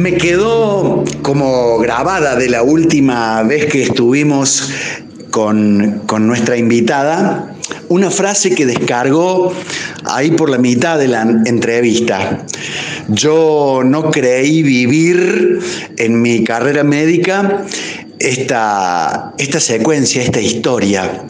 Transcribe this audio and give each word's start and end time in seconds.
Me 0.00 0.16
quedó 0.16 1.04
como 1.20 1.76
grabada 1.76 2.34
de 2.34 2.48
la 2.48 2.62
última 2.62 3.42
vez 3.42 3.66
que 3.66 3.82
estuvimos 3.82 4.70
con, 5.30 6.04
con 6.06 6.26
nuestra 6.26 6.56
invitada 6.56 7.54
una 7.90 8.10
frase 8.10 8.54
que 8.54 8.64
descargó 8.64 9.52
ahí 10.06 10.30
por 10.30 10.48
la 10.48 10.56
mitad 10.56 10.98
de 10.98 11.08
la 11.08 11.20
entrevista. 11.44 12.46
Yo 13.08 13.82
no 13.84 14.10
creí 14.10 14.62
vivir 14.62 15.58
en 15.98 16.22
mi 16.22 16.44
carrera 16.44 16.82
médica 16.82 17.66
esta, 18.18 19.34
esta 19.36 19.60
secuencia, 19.60 20.22
esta 20.22 20.40
historia. 20.40 21.26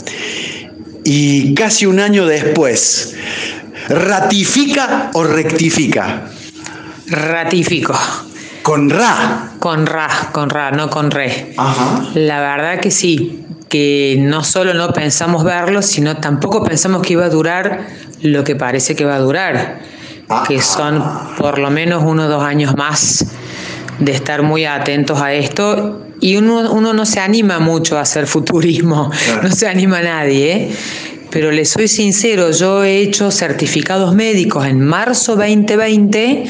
Y 1.03 1.55
casi 1.55 1.87
un 1.87 1.99
año 1.99 2.25
después, 2.25 3.17
¿ratifica 3.89 5.11
o 5.15 5.25
rectifica? 5.25 6.31
Ratifico. 7.09 7.99
Con 8.63 8.91
Ra. 8.91 9.53
Con 9.59 9.87
Ra, 9.87 10.09
con 10.33 10.51
Ra, 10.51 10.71
no 10.71 10.91
con 10.91 11.11
Re. 11.11 11.55
La 12.15 12.41
verdad 12.41 12.81
que 12.81 12.91
sí, 12.91 13.45
que 13.69 14.17
no 14.19 14.45
solo 14.45 14.75
no 14.75 14.93
pensamos 14.93 15.45
verlo, 15.45 15.83
sino 15.83 16.17
tampoco 16.19 16.63
pensamos 16.63 17.03
que 17.03 17.15
iba 17.15 17.25
a 17.25 17.31
durar 17.31 17.87
lo 18.23 18.45
que 18.45 18.57
parece 18.57 18.95
que 18.95 19.05
va 19.05 19.17
a 19.17 19.21
durar, 19.21 19.81
que 20.47 20.61
son 20.61 21.03
por 21.39 21.59
lo 21.59 21.71
menos 21.71 22.03
uno 22.05 22.25
o 22.25 22.29
dos 22.29 22.43
años 22.43 22.77
más 22.77 23.25
de 23.99 24.13
estar 24.13 24.43
muy 24.43 24.65
atentos 24.65 25.21
a 25.21 25.33
esto 25.33 26.07
y 26.21 26.37
uno, 26.37 26.71
uno 26.73 26.93
no 26.93 27.07
se 27.07 27.21
anima 27.21 27.59
mucho 27.59 27.97
a 27.97 28.03
hacer 28.03 28.27
futurismo, 28.27 29.11
no 29.43 29.51
se 29.51 29.69
anima 29.69 29.99
a 29.99 30.03
nadie. 30.03 30.53
¿eh? 30.53 30.71
Pero 31.31 31.53
le 31.53 31.65
soy 31.65 31.87
sincero, 31.87 32.51
yo 32.51 32.83
he 32.83 32.99
hecho 32.99 33.31
certificados 33.31 34.15
médicos 34.15 34.67
en 34.67 34.81
marzo 34.81 35.37
2020 35.37 36.45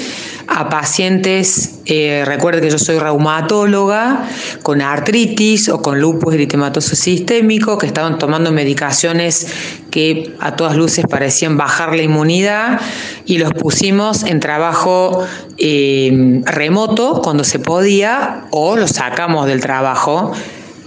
a 0.52 0.68
pacientes, 0.68 1.80
eh, 1.86 2.24
recuerde 2.26 2.60
que 2.60 2.70
yo 2.70 2.78
soy 2.78 2.98
reumatóloga, 2.98 4.28
con 4.64 4.82
artritis 4.82 5.68
o 5.68 5.80
con 5.80 6.00
lupus 6.00 6.34
eritematoso 6.34 6.96
sistémico, 6.96 7.78
que 7.78 7.86
estaban 7.86 8.18
tomando 8.18 8.50
medicaciones 8.50 9.46
que 9.92 10.34
a 10.40 10.56
todas 10.56 10.76
luces 10.76 11.06
parecían 11.08 11.56
bajar 11.56 11.94
la 11.94 12.02
inmunidad 12.02 12.80
y 13.26 13.38
los 13.38 13.52
pusimos 13.54 14.24
en 14.24 14.40
trabajo 14.40 15.24
eh, 15.56 16.42
remoto 16.44 17.22
cuando 17.22 17.44
se 17.44 17.60
podía 17.60 18.46
o 18.50 18.76
los 18.76 18.90
sacamos 18.90 19.46
del 19.46 19.60
trabajo, 19.60 20.32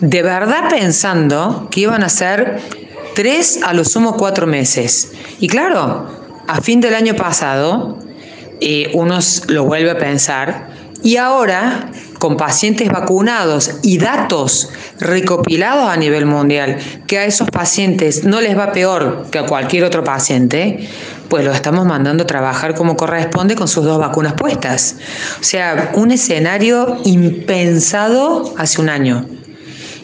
de 0.01 0.23
verdad 0.23 0.67
pensando 0.69 1.69
que 1.71 1.81
iban 1.81 2.03
a 2.03 2.09
ser 2.09 2.59
tres 3.15 3.61
a 3.63 3.73
lo 3.73 3.85
sumo 3.85 4.17
cuatro 4.17 4.45
meses. 4.45 5.13
Y 5.39 5.47
claro, 5.47 6.07
a 6.47 6.59
fin 6.59 6.81
del 6.81 6.95
año 6.95 7.15
pasado 7.15 8.02
eh, 8.61 8.91
uno 8.93 9.19
lo 9.47 9.65
vuelve 9.65 9.91
a 9.91 9.97
pensar. 9.97 10.69
Y 11.03 11.17
ahora, 11.17 11.91
con 12.17 12.37
pacientes 12.37 12.87
vacunados 12.87 13.79
y 13.83 13.97
datos 13.97 14.69
recopilados 15.01 15.89
a 15.89 15.97
nivel 15.97 16.25
mundial, 16.25 16.77
que 17.07 17.17
a 17.17 17.25
esos 17.25 17.49
pacientes 17.49 18.23
no 18.23 18.39
les 18.39 18.57
va 18.57 18.71
peor 18.71 19.25
que 19.29 19.39
a 19.39 19.45
cualquier 19.45 19.83
otro 19.83 20.05
paciente, 20.05 20.87
pues 21.27 21.43
lo 21.43 21.51
estamos 21.51 21.85
mandando 21.85 22.23
a 22.23 22.27
trabajar 22.27 22.73
como 22.73 22.95
corresponde 22.95 23.55
con 23.55 23.67
sus 23.67 23.83
dos 23.83 23.99
vacunas 23.99 24.33
puestas. 24.33 24.95
O 25.41 25.43
sea, 25.43 25.91
un 25.95 26.11
escenario 26.11 27.01
impensado 27.03 28.53
hace 28.57 28.79
un 28.79 28.87
año. 28.87 29.25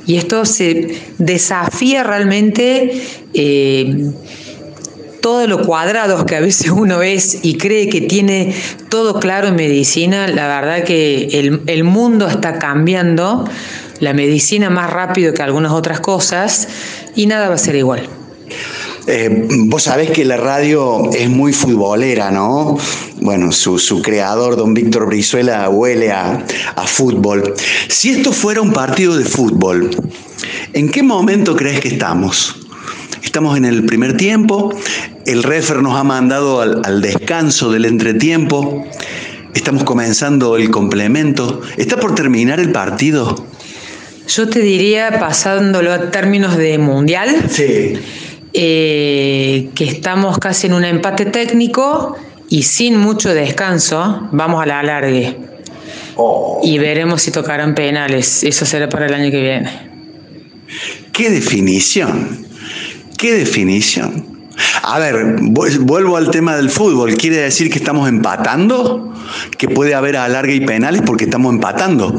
Y 0.06 0.18
esto 0.18 0.44
se 0.44 1.00
desafía 1.20 2.04
realmente 2.04 3.04
eh, 3.34 4.12
todo 5.22 5.48
lo 5.48 5.66
cuadrados 5.66 6.26
que 6.26 6.36
a 6.36 6.40
veces 6.40 6.72
uno 6.72 7.02
es 7.02 7.40
y 7.44 7.58
cree 7.58 7.90
que 7.90 8.02
tiene 8.02 8.54
todo 8.90 9.20
claro 9.20 9.48
en 9.48 9.56
medicina, 9.56 10.28
la 10.28 10.48
verdad 10.48 10.84
que 10.84 11.60
el, 11.66 11.84
mundo 11.84 12.28
está 12.28 12.60
cambiando, 12.60 13.46
la 14.00 14.14
medicina 14.14 14.70
más 14.70 14.90
rápido 14.90 15.34
que 15.34 15.42
algunas 15.42 15.72
otras 15.72 16.00
cosas 16.00 16.68
y 17.16 17.26
nada 17.26 17.50
va 17.50 17.56
a 17.56 17.60
ser 17.60 17.76
igual. 17.76 18.08
Eh, 19.08 19.48
vos 19.66 19.84
sabés 19.84 20.12
que 20.12 20.24
la 20.24 20.38
radio 20.38 21.10
es 21.12 21.30
muy 21.30 21.52
futbolera, 21.52 22.30
¿no? 22.30 22.78
Bueno, 23.22 23.52
su, 23.52 24.02
creador, 24.04 24.56
don 24.56 24.74
Víctor 24.74 25.08
Brizuela, 25.08 25.68
huele 25.70 26.12
a, 26.12 26.46
a, 26.76 26.88
fútbol. 26.88 27.56
Si 27.88 28.12
esto 28.12 28.32
fuera 28.32 28.62
un 28.62 28.72
partido 28.72 29.18
de 29.18 29.26
fútbol, 29.26 29.90
¿en 30.74 30.90
qué 30.90 31.02
momento 31.02 31.56
crees 31.56 31.80
que 31.80 31.88
estamos? 31.88 32.69
Estamos 33.24 33.58
en 33.58 33.66
el 33.66 33.86
primer 33.86 34.18
tiempo, 34.18 34.74
el 35.26 35.44
refer 35.44 35.82
nos 35.82 35.96
ha 35.98 36.04
mandado 36.04 36.62
al, 36.62 37.02
descanso 37.02 37.72
del 37.72 37.86
entretiempo, 37.86 38.86
estamos 39.54 39.84
comenzando 39.84 40.58
el 40.58 40.72
complemento, 40.72 41.62
¿está 41.78 41.98
por 41.98 42.16
terminar 42.16 42.60
el 42.60 42.72
partido? 42.72 43.46
Yo 44.28 44.50
te 44.50 44.60
diría, 44.62 45.20
pasándolo 45.20 45.92
a 45.92 46.12
términos 46.12 46.56
de 46.58 46.78
mundial, 46.78 47.30
eh, 48.54 49.70
que 49.76 49.84
estamos 49.84 50.38
casi 50.38 50.68
en 50.68 50.74
un 50.74 50.86
empate 50.86 51.26
técnico 51.26 52.16
y 52.48 52.64
sin 52.64 52.98
mucho 52.98 53.34
descanso, 53.34 54.28
vamos 54.32 54.62
a 54.62 54.66
la 54.66 54.80
alargue. 54.80 55.38
Oh. 56.16 56.60
Y 56.64 56.78
veremos 56.80 57.22
si 57.22 57.32
tocarán 57.32 57.76
penales. 57.76 58.44
Eso 58.44 58.66
será 58.66 58.90
para 58.90 59.06
el 59.06 59.14
año 59.14 59.32
que 59.32 59.42
viene. 59.42 59.90
¡Qué 61.14 61.30
definición! 61.30 62.49
¿Qué 63.20 63.34
definición? 63.34 64.24
A 64.82 64.98
ver, 64.98 65.36
vuelvo 65.42 66.16
al 66.16 66.32
tema 66.32 66.56
del 66.56 66.70
fútbol. 66.70 67.16
¿Quiere 67.16 67.36
decir 67.36 67.70
que 67.70 67.78
estamos 67.78 68.08
empatando? 68.08 69.14
¿Que 69.58 69.68
puede 69.68 69.94
haber 69.94 70.16
alargue 70.16 70.56
y 70.56 70.62
penales 70.62 71.02
porque 71.06 71.26
estamos 71.26 71.54
empatando? 71.54 72.18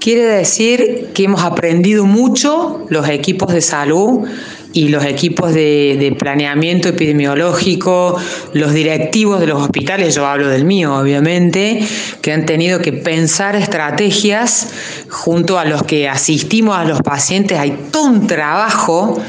Quiere 0.00 0.24
decir 0.24 1.10
que 1.14 1.22
hemos 1.22 1.44
aprendido 1.44 2.04
mucho 2.04 2.84
los 2.88 3.08
equipos 3.08 3.52
de 3.52 3.60
salud 3.60 4.26
y 4.74 4.88
los 4.88 5.04
equipos 5.04 5.54
de, 5.54 6.14
planeamiento 6.18 6.88
epidemiológico, 6.88 8.16
los 8.52 8.72
directivos 8.72 9.40
de 9.40 9.46
los 9.46 9.62
hospitales, 9.62 10.14
yo 10.14 10.26
hablo 10.26 10.48
del 10.48 10.64
mío 10.64 10.96
obviamente, 10.96 11.86
que 12.20 12.32
han 12.32 12.44
tenido 12.44 12.80
que 12.80 12.92
pensar 12.92 13.56
estrategias 13.56 14.68
junto 15.08 15.58
a 15.58 15.64
los 15.64 15.84
que 15.84 16.08
asistimos 16.08 16.76
a 16.76 16.84
los 16.84 17.00
pacientes. 17.02 17.58
Hay 17.58 17.76
todo 17.90 18.04
un 18.04 18.26
trabajo 18.26 19.22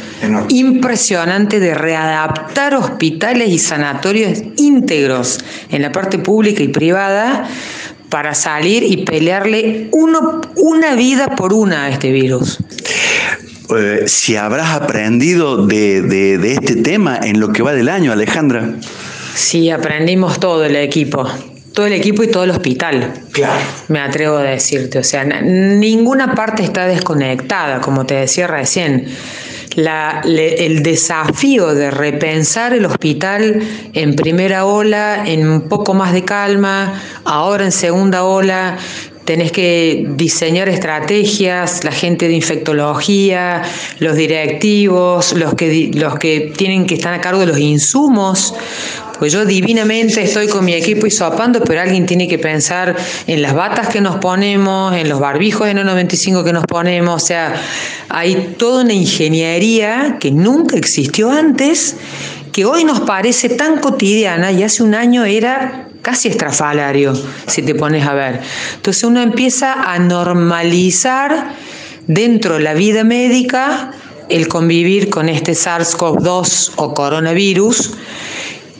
impresionante 0.50 1.60
de 1.60 1.74
readaptar 1.76 2.74
hospitales 2.74 3.50
y 3.50 3.60
sanatorios 3.60 4.42
íntegros 4.58 5.40
en 5.70 5.82
la 5.84 5.92
parte 5.92 6.18
pública 6.18 6.64
y 6.64 6.70
privada 6.70 7.48
para 8.10 8.34
salir 8.34 8.84
y 8.84 8.98
pelearle 9.06 9.90
uno, 9.92 10.42
una 10.56 10.96
vida 10.96 11.36
por 11.36 11.54
una 11.54 11.86
a 11.86 11.90
este 11.90 12.12
virus. 12.12 12.60
Eh, 13.70 14.04
si 14.08 14.36
habrás 14.36 14.76
aprendido 14.76 15.66
de, 15.66 16.36
este 16.54 16.76
tema 16.78 17.20
en 17.22 17.40
lo 17.40 17.52
que 17.52 17.64
va 17.64 17.74
del 17.74 17.90
año, 17.90 18.12
Alejandra. 18.12 18.76
Sí, 19.34 19.70
aprendimos 19.70 20.40
todo 20.40 20.66
el 20.66 20.76
equipo 20.76 21.28
todo 21.74 21.88
el 21.88 21.94
equipo 21.94 22.24
y 22.24 22.28
todo 22.28 22.46
el 22.46 22.52
hospital. 22.52 23.12
Claro. 23.34 23.60
Me 23.90 24.00
atrevo 24.00 24.38
a 24.38 24.44
decirte. 24.44 24.98
O 24.98 25.04
sea, 25.04 25.26
ninguna 25.26 26.34
parte 26.34 26.64
está 26.64 26.88
desconectada, 26.88 27.82
como 27.82 28.06
te 28.06 28.14
decía 28.14 28.48
recién. 28.48 29.08
el 29.76 30.84
desafío 30.84 31.76
de 31.76 31.92
repensar 31.92 32.72
el 32.72 32.86
hospital 32.86 33.62
en 33.92 34.16
primera 34.16 34.64
ola, 34.64 35.26
en 35.26 35.46
un 35.50 35.68
poco 35.68 35.94
más 35.94 36.14
de 36.14 36.24
calma, 36.24 36.94
ahora 37.26 37.66
en 37.66 37.74
segunda 37.74 38.24
ola, 38.24 38.78
tenés 39.26 39.52
que 39.52 40.06
diseñar 40.16 40.70
estrategias, 40.70 41.84
la 41.84 41.92
gente 41.92 42.28
de 42.28 42.36
infectología, 42.36 43.64
los 44.00 44.16
directivos, 44.16 45.34
los 45.34 45.56
que, 45.56 45.92
los 45.94 46.18
que 46.18 46.54
tienen 46.56 46.86
que 46.86 46.94
estar 46.94 47.14
a 47.14 47.22
cargo 47.22 47.40
de 47.40 47.48
los 47.48 47.58
insumos. 47.58 48.54
Pues 49.18 49.32
yo 49.32 49.46
divinamente 49.46 50.22
estoy 50.22 50.48
con 50.48 50.64
mi 50.64 50.74
equipo 50.74 51.08
hisopando, 51.08 51.64
pero 51.64 51.82
alguien 51.82 52.06
tiene 52.06 52.28
que 52.28 52.38
pensar 52.38 52.96
en 53.28 53.42
las 53.42 53.56
batas 53.56 53.88
que 53.88 54.02
nos 54.02 54.18
ponemos, 54.18 54.94
en 54.94 55.10
los 55.10 55.20
barbijos 55.20 55.68
de 55.68 55.74
N95 55.74 56.44
que 56.44 56.54
nos 56.54 56.66
ponemos. 56.66 57.24
O 57.24 57.26
sea, 57.26 57.56
hay 58.10 58.56
toda 58.58 58.84
una 58.84 58.94
ingeniería 58.94 60.18
que 60.20 60.32
nunca 60.32 60.78
existió 60.78 61.32
antes, 61.32 61.96
que 62.52 62.66
hoy 62.66 62.84
nos 62.84 63.02
parece 63.02 63.50
tan 63.50 63.80
cotidiana 63.80 64.52
y 64.52 64.64
hace 64.64 64.84
un 64.84 64.94
año 64.94 65.24
era 65.24 65.85
casi 66.06 66.28
estrafalario, 66.28 67.14
si 67.48 67.64
te 67.64 67.74
pones 67.74 68.06
a 68.06 68.14
ver. 68.14 68.40
Entonces 68.76 69.04
uno 69.04 69.24
empieza 69.24 69.74
a 69.92 69.98
normalizar 69.98 71.56
dentro 72.06 72.58
de 72.58 72.60
la 72.60 72.76
vida 72.76 73.04
médica 73.04 73.92
el 74.30 74.48
convivir 74.48 75.10
con 75.10 75.30
este 75.30 75.54
SARS-CoV-2 75.54 76.74
o 76.76 76.94
coronavirus, 76.94 77.96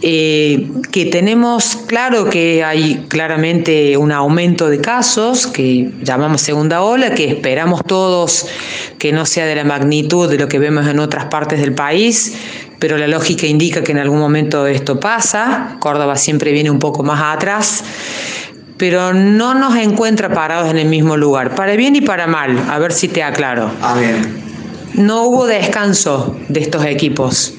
eh, 0.04 0.68
que 0.92 1.06
tenemos 1.06 1.78
claro 1.88 2.30
que 2.30 2.64
hay 2.64 3.06
claramente 3.08 3.98
un 3.98 4.12
aumento 4.12 4.70
de 4.70 4.80
casos, 4.80 5.48
que 5.48 5.90
llamamos 6.04 6.42
segunda 6.42 6.84
ola, 6.84 7.16
que 7.16 7.28
esperamos 7.28 7.82
todos 7.88 8.46
que 9.00 9.12
no 9.14 9.26
sea 9.26 9.48
de 9.48 9.56
la 9.56 9.64
magnitud 9.64 10.30
de 10.30 10.38
lo 10.38 10.48
que 10.48 10.60
vemos 10.60 10.86
en 10.88 11.00
otras 11.00 11.26
partes 11.26 11.60
del 11.60 11.74
país, 11.74 12.36
pero 12.80 12.98
la 12.98 13.08
lógica 13.08 13.46
indica 13.48 13.84
que 13.84 13.92
en 13.92 14.00
algún 14.00 14.20
momento 14.20 14.68
esto 14.68 15.00
pasa, 15.00 15.78
Córdoba 15.80 16.16
siempre 16.16 16.52
viene 16.52 16.70
un 16.70 16.80
poco 16.80 17.04
más 17.04 17.36
atrás, 17.36 17.84
pero 18.78 19.14
no 19.14 19.54
nos 19.54 19.76
encuentra 19.78 20.34
parados 20.34 20.70
en 20.70 20.78
el 20.78 20.88
mismo 20.88 21.18
lugar, 21.18 21.56
para 21.56 21.76
bien 21.76 21.96
y 21.96 22.02
para 22.02 22.28
mal, 22.28 22.58
a 22.70 22.78
ver 22.80 22.92
si 22.92 23.08
te 23.08 23.24
aclaro. 23.24 23.72
A 23.82 23.94
ver. 23.96 24.16
No 24.94 25.24
hubo 25.24 25.46
descanso 25.46 26.38
de 26.48 26.62
estos 26.62 26.86
equipos 26.86 27.54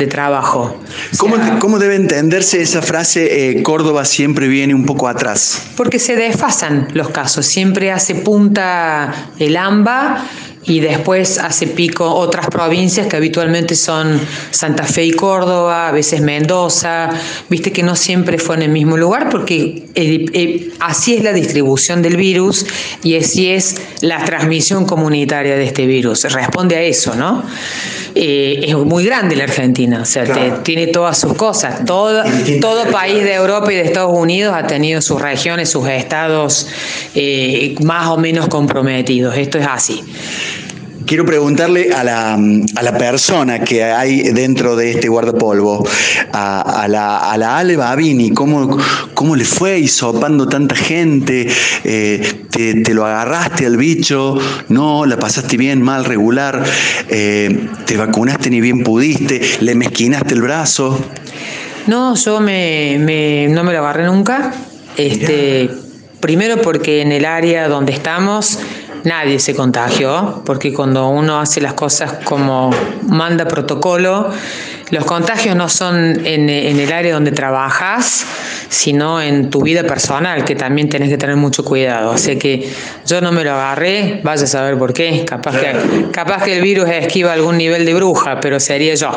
de 0.00 0.06
trabajo. 0.06 0.76
¿Cómo, 1.18 1.78
debe 1.78 1.94
entenderse 1.94 2.62
esa 2.62 2.82
frase, 2.82 3.50
eh, 3.50 3.62
Córdoba 3.62 4.04
siempre 4.04 4.48
viene 4.48 4.74
un 4.74 4.86
poco 4.86 5.06
atrás? 5.06 5.62
Porque 5.76 5.98
se 5.98 6.16
desfasan 6.16 6.88
los 6.94 7.10
casos, 7.10 7.46
siempre 7.46 7.92
hace 7.92 8.14
punta 8.14 9.12
el 9.38 9.56
AMBA 9.56 10.24
y 10.64 10.80
después 10.80 11.38
hace 11.38 11.66
pico 11.66 12.14
otras 12.14 12.46
provincias 12.48 13.06
que 13.06 13.16
habitualmente 13.16 13.74
son 13.74 14.20
Santa 14.50 14.84
Fe 14.84 15.06
y 15.06 15.12
Córdoba, 15.12 15.88
a 15.88 15.92
veces 15.92 16.20
Mendoza, 16.20 17.10
viste 17.48 17.72
que 17.72 17.82
no 17.82 17.96
siempre 17.96 18.38
fue 18.38 18.56
en 18.56 18.62
el 18.62 18.70
mismo 18.70 18.96
lugar 18.96 19.30
porque 19.30 19.86
así 20.80 21.14
es 21.14 21.24
la 21.24 21.32
distribución 21.32 22.02
del 22.02 22.16
virus 22.16 22.66
y 23.02 23.16
así 23.16 23.48
es 23.48 23.76
la 24.02 24.24
transmisión 24.24 24.84
comunitaria 24.84 25.56
de 25.56 25.64
este 25.64 25.86
virus, 25.86 26.24
responde 26.24 26.76
a 26.76 26.82
eso, 26.82 27.14
¿no? 27.14 27.42
Eh, 28.22 28.66
es 28.68 28.76
muy 28.76 29.02
grande 29.06 29.34
la 29.34 29.44
Argentina, 29.44 30.02
o 30.02 30.04
sea, 30.04 30.62
tiene 30.62 30.88
todas 30.88 31.18
sus 31.18 31.32
cosas, 31.32 31.86
todo, 31.86 32.22
todo 32.60 32.84
país 32.90 33.22
de 33.24 33.32
Europa 33.32 33.72
y 33.72 33.76
de 33.76 33.80
Estados 33.80 34.12
Unidos 34.14 34.54
ha 34.54 34.66
tenido 34.66 35.00
sus 35.00 35.22
regiones, 35.22 35.70
sus 35.70 35.88
estados 35.88 36.66
eh, 37.14 37.74
más 37.82 38.08
o 38.08 38.18
menos 38.18 38.48
comprometidos, 38.48 39.38
esto 39.38 39.56
es 39.56 39.66
así. 39.66 40.04
Quiero 41.10 41.26
preguntarle 41.26 41.92
a 41.92 42.04
la, 42.04 42.34
a 42.34 42.82
la, 42.84 42.96
persona 42.96 43.58
que 43.64 43.82
hay 43.82 44.22
dentro 44.30 44.76
de 44.76 44.92
este 44.92 45.08
guardapolvo, 45.08 45.84
a, 46.30 46.82
a 46.82 46.86
la, 46.86 47.32
a 47.32 47.36
la 47.36 47.58
Ale 47.58 47.76
Babini, 47.76 48.30
¿cómo, 48.30 48.78
cómo 49.12 49.34
le 49.34 49.44
fue 49.44 49.80
hisopando 49.80 50.46
tanta 50.46 50.76
gente? 50.76 51.48
Eh, 51.82 52.44
te, 52.48 52.94
lo 52.94 53.04
agarraste 53.04 53.66
al 53.66 53.76
bicho? 53.76 54.38
¿No? 54.68 55.04
¿La 55.04 55.16
pasaste 55.16 55.56
bien, 55.56 55.82
mal, 55.82 56.04
regular? 56.04 56.62
Eh, 57.08 57.68
¿Te 57.86 57.96
vacunaste 57.96 58.48
ni 58.48 58.60
bien 58.60 58.84
pudiste? 58.84 59.40
¿Le 59.62 59.74
mezquinaste 59.74 60.34
el 60.34 60.42
brazo? 60.42 60.96
No, 61.88 62.14
yo 62.14 62.38
me, 62.40 63.48
no 63.50 63.64
me 63.64 63.72
lo 63.72 63.80
agarré 63.80 64.04
nunca. 64.04 64.54
Este, 64.96 65.70
primero 66.20 66.62
porque 66.62 67.02
en 67.02 67.10
el 67.10 67.24
área 67.24 67.66
donde 67.66 67.94
estamos 67.94 68.60
nadie 69.04 69.38
se 69.38 69.54
contagió, 69.54 70.42
porque 70.44 70.72
cuando 70.72 71.08
uno 71.08 71.40
hace 71.40 71.60
las 71.60 71.74
cosas 71.74 72.14
como 72.24 72.70
manda 73.08 73.46
protocolo, 73.46 74.30
los 74.90 75.04
contagios 75.04 75.54
no 75.54 75.68
son 75.68 76.26
en, 76.26 76.48
el 76.48 76.92
área 76.92 77.14
donde 77.14 77.32
trabajas, 77.32 78.26
sino 78.70 79.20
en 79.20 79.50
tu 79.50 79.62
vida 79.62 79.82
personal, 79.82 80.44
que 80.44 80.54
también 80.54 80.88
tenés 80.88 81.08
que 81.08 81.18
tener 81.18 81.34
mucho 81.34 81.64
cuidado. 81.64 82.12
Así 82.12 82.36
que 82.36 82.66
yo 83.04 83.20
no 83.20 83.32
me 83.32 83.42
lo 83.42 83.50
agarré, 83.50 84.20
vaya 84.22 84.44
a 84.44 84.46
saber 84.46 84.78
por 84.78 84.94
qué. 84.94 85.24
Capaz 85.26 85.58
que, 85.58 86.06
capaz 86.12 86.44
que 86.44 86.56
el 86.56 86.62
virus 86.62 86.88
esquiva 86.88 87.32
algún 87.32 87.58
nivel 87.58 87.84
de 87.84 87.94
bruja, 87.94 88.40
pero 88.40 88.60
sería 88.60 88.94
yo. 88.94 89.10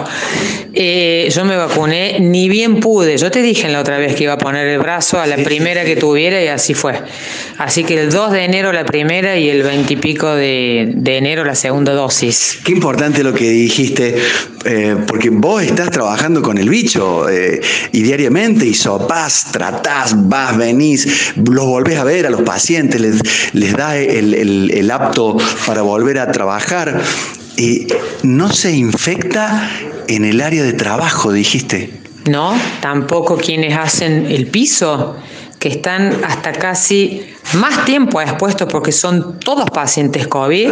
Eh, 0.74 1.30
yo 1.32 1.46
me 1.46 1.56
vacuné, 1.56 2.18
ni 2.20 2.50
bien 2.50 2.80
pude. 2.80 3.16
Yo 3.18 3.30
te 3.30 3.44
dije 3.44 3.70
la 3.70 3.80
otra 3.80 4.00
vez 4.00 4.16
que 4.16 4.24
iba 4.24 4.34
a 4.34 4.38
poner 4.40 4.68
el 4.68 4.80
brazo 4.80 5.22
a 5.22 5.28
la 5.28 5.36
primera 5.38 5.86
que 5.86 5.96
tuviera 5.96 6.44
y 6.44 6.48
así 6.48 6.74
fue. 6.74 7.00
Así 7.60 7.84
que 7.84 8.02
el 8.02 8.10
2 8.10 8.32
de 8.32 8.46
enero 8.46 8.74
la 8.74 8.86
primera 8.86 9.38
y 9.38 9.50
el 9.50 9.62
20 9.62 9.94
y 9.94 9.98
pico 9.98 10.34
de, 10.34 10.96
enero 11.06 11.46
la 11.46 11.54
segunda 11.54 11.94
dosis. 11.94 12.60
Qué 12.66 12.72
importante 12.72 13.24
lo 13.24 13.34
que 13.34 13.50
dijiste, 13.52 14.16
eh, 14.66 14.96
porque 15.08 15.30
vos 15.30 15.62
estás 15.64 15.92
trabajando 15.92 16.42
con 16.42 16.58
el 16.58 16.70
bicho 16.70 17.28
eh, 17.30 17.62
y 17.92 18.02
diariamente 18.02 18.66
y 18.66 18.74
sopás, 18.74 19.48
tratás, 19.52 20.16
vas, 20.28 20.58
venís, 20.58 21.34
los 21.36 21.66
volvés 21.66 21.98
a 22.00 22.04
ver 22.04 22.26
a 22.26 22.30
los 22.30 22.42
pacientes, 22.42 23.02
les, 23.02 23.54
les 23.54 23.76
da 23.76 23.98
el, 23.98 24.92
apto 24.92 25.38
para 25.66 25.82
volver 25.82 26.20
a 26.20 26.32
trabajar. 26.32 27.02
y 27.58 27.88
no 28.24 28.52
se 28.52 28.72
infecta 28.72 29.70
en 30.08 30.26
el 30.26 30.42
área 30.42 30.64
de 30.64 30.74
trabajo, 30.74 31.32
dijiste. 31.32 32.04
No, 32.30 32.54
tampoco 32.82 33.38
quienes 33.38 33.78
hacen 33.78 34.28
el 34.28 34.48
piso, 34.48 35.16
que 35.60 35.70
están 35.70 36.24
hasta 36.26 36.52
casi 36.54 37.26
más 37.54 37.86
tiempo 37.86 38.22
expuestos 38.22 38.68
porque 38.70 38.92
son 38.92 39.40
todos 39.40 39.70
pacientes 39.70 40.28
COVID, 40.28 40.72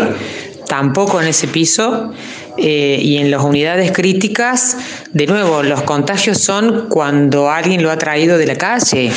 tampoco 0.67 1.21
en 1.21 1.27
ese 1.27 1.47
piso. 1.47 2.13
Eh, 2.57 2.99
y 3.01 3.17
en 3.17 3.31
las 3.31 3.43
unidades 3.43 3.91
críticas, 3.91 4.77
de 5.13 5.25
nuevo, 5.25 5.63
los 5.63 5.83
contagios 5.83 6.39
son 6.39 6.87
cuando 6.89 7.49
alguien 7.49 7.81
lo 7.81 7.91
ha 7.91 7.97
traído 7.97 8.37
de 8.37 8.45
la 8.45 8.55
calle, 8.55 9.11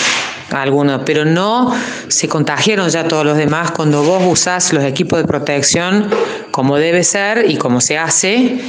algunos, 0.50 1.02
pero 1.04 1.24
no 1.24 1.74
se 2.08 2.28
contagiaron 2.28 2.88
ya 2.88 3.08
todos 3.08 3.24
los 3.24 3.36
demás. 3.36 3.72
Cuando 3.72 4.02
vos 4.02 4.22
usás 4.26 4.72
los 4.72 4.84
equipos 4.84 5.18
de 5.18 5.26
protección 5.26 6.08
como 6.54 6.76
debe 6.76 7.02
ser 7.02 7.50
y 7.50 7.56
como 7.56 7.80
se 7.80 7.98
hace. 7.98 8.60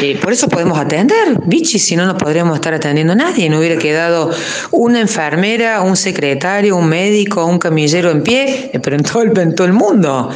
Eh, 0.00 0.18
por 0.22 0.32
eso 0.32 0.48
podemos 0.48 0.78
atender, 0.78 1.38
bichi, 1.44 1.78
si 1.78 1.94
no, 1.94 2.06
no 2.06 2.16
podríamos 2.16 2.54
estar 2.54 2.72
atendiendo 2.72 3.12
a 3.12 3.16
nadie. 3.16 3.50
No 3.50 3.58
hubiera 3.58 3.76
quedado 3.76 4.30
una 4.70 5.00
enfermera, 5.00 5.82
un 5.82 5.98
secretario, 5.98 6.74
un 6.76 6.88
médico, 6.88 7.44
un 7.44 7.58
camillero 7.58 8.10
en 8.10 8.22
pie, 8.22 8.70
eh, 8.72 8.80
pero 8.80 8.96
en 8.96 9.02
todo 9.02 9.20
el, 9.20 9.38
en 9.38 9.54
todo 9.54 9.66
el 9.66 9.74
mundo. 9.74 10.30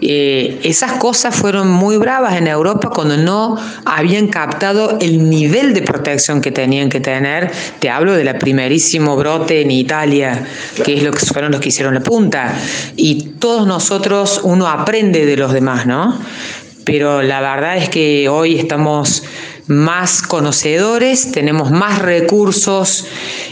Eh, 0.00 0.60
esas 0.62 0.92
cosas 0.92 1.34
fueron 1.34 1.68
muy 1.68 1.96
bravas 1.96 2.36
en 2.36 2.46
Europa 2.46 2.88
cuando 2.94 3.16
no 3.16 3.56
habían 3.84 4.28
captado 4.28 4.98
el 5.00 5.28
nivel 5.28 5.74
de 5.74 5.82
protección 5.82 6.40
que 6.40 6.52
tenían 6.52 6.88
que 6.88 7.00
tener. 7.00 7.50
Te 7.80 7.90
hablo 7.90 8.12
de 8.12 8.22
la 8.22 8.38
primerísimo 8.38 9.16
brote 9.16 9.62
en 9.62 9.72
Italia, 9.72 10.46
que 10.84 10.94
es 10.94 11.02
lo 11.02 11.10
que 11.10 11.26
fueron 11.26 11.50
los 11.50 11.60
que 11.60 11.70
hicieron 11.70 11.94
la 11.94 12.00
punta. 12.00 12.54
Y 12.94 13.30
todos 13.40 13.66
nosotros, 13.66 14.38
uno 14.44 14.68
aprende 14.68 15.26
de 15.26 15.36
los 15.36 15.52
demás, 15.52 15.84
¿no? 15.86 16.16
Pero 16.84 17.22
la 17.22 17.40
verdad 17.40 17.76
es 17.76 17.88
que 17.88 18.28
hoy 18.28 18.58
estamos 18.58 19.22
más 19.66 20.20
conocedores, 20.20 21.32
tenemos 21.32 21.70
más 21.70 22.00
recursos 22.00 23.06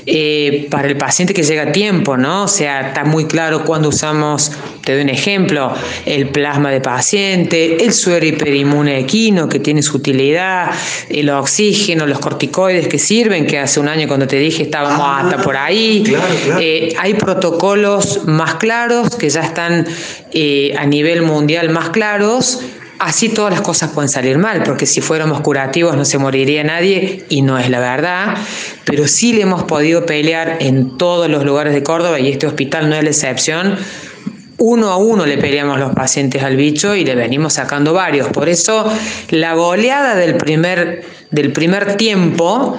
eh, 0.04 0.66
para 0.70 0.88
el 0.88 0.98
paciente 0.98 1.32
que 1.32 1.42
llega 1.42 1.62
a 1.62 1.72
tiempo, 1.72 2.18
¿no? 2.18 2.44
O 2.44 2.48
sea, 2.48 2.88
está 2.88 3.04
muy 3.04 3.24
claro 3.24 3.64
cuando 3.64 3.88
usamos, 3.88 4.52
te 4.84 4.92
doy 4.92 5.02
un 5.02 5.08
ejemplo, 5.08 5.72
el 6.04 6.28
plasma 6.28 6.70
de 6.70 6.82
paciente, 6.82 7.82
el 7.82 7.94
suero 7.94 8.26
hiperinmune 8.26 8.98
equino 8.98 9.48
que 9.48 9.58
tiene 9.58 9.80
su 9.80 9.96
utilidad, 9.96 10.70
el 11.08 11.30
oxígeno, 11.30 12.06
los 12.06 12.18
corticoides 12.18 12.88
que 12.88 12.98
sirven, 12.98 13.46
que 13.46 13.58
hace 13.58 13.80
un 13.80 13.88
año 13.88 14.06
cuando 14.06 14.26
te 14.26 14.36
dije 14.36 14.64
estábamos 14.64 15.00
ah, 15.02 15.20
hasta 15.20 15.42
por 15.42 15.56
ahí. 15.56 16.04
Eh, 16.60 16.94
hay 16.98 17.14
protocolos 17.14 18.26
más 18.26 18.56
claros 18.56 19.16
que 19.16 19.30
ya 19.30 19.40
están 19.40 19.86
eh, 20.32 20.74
a 20.76 20.84
nivel 20.84 21.22
mundial 21.22 21.70
más 21.70 21.88
claros 21.88 22.60
Así 23.02 23.30
todas 23.30 23.52
las 23.52 23.62
cosas 23.62 23.90
pueden 23.90 24.08
salir 24.08 24.38
mal, 24.38 24.62
porque 24.62 24.86
si 24.86 25.00
fuéramos 25.00 25.40
curativos 25.40 25.96
no 25.96 26.04
se 26.04 26.18
moriría 26.18 26.62
nadie 26.62 27.24
y 27.28 27.42
no 27.42 27.58
es 27.58 27.68
la 27.68 27.80
verdad, 27.80 28.36
pero 28.84 29.08
sí 29.08 29.32
le 29.32 29.42
hemos 29.42 29.64
podido 29.64 30.06
pelear 30.06 30.58
en 30.60 30.96
todos 30.98 31.28
los 31.28 31.44
lugares 31.44 31.74
de 31.74 31.82
Córdoba 31.82 32.20
y 32.20 32.30
este 32.30 32.46
hospital 32.46 32.88
no 32.88 32.94
es 32.94 33.02
la 33.02 33.10
excepción. 33.10 33.76
Uno 34.58 34.90
a 34.90 34.98
uno 34.98 35.26
le 35.26 35.36
peleamos 35.36 35.80
los 35.80 35.92
pacientes 35.96 36.44
al 36.44 36.54
bicho 36.54 36.94
y 36.94 37.04
le 37.04 37.16
venimos 37.16 37.54
sacando 37.54 37.92
varios. 37.92 38.28
Por 38.28 38.48
eso 38.48 38.88
la 39.30 39.54
goleada 39.54 40.14
del 40.14 40.36
primer, 40.36 41.02
del 41.32 41.50
primer 41.50 41.96
tiempo 41.96 42.78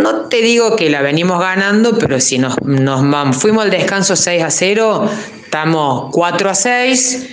no 0.00 0.26
te 0.28 0.40
digo 0.40 0.76
que 0.76 0.88
la 0.88 1.02
venimos 1.02 1.40
ganando, 1.40 1.98
pero 1.98 2.20
si 2.20 2.38
nos, 2.38 2.62
nos 2.62 3.36
fuimos 3.36 3.64
al 3.64 3.70
descanso 3.70 4.14
6 4.14 4.40
a 4.40 4.50
0, 4.52 5.10
estamos 5.46 6.10
4 6.12 6.48
a 6.48 6.54
6 6.54 7.28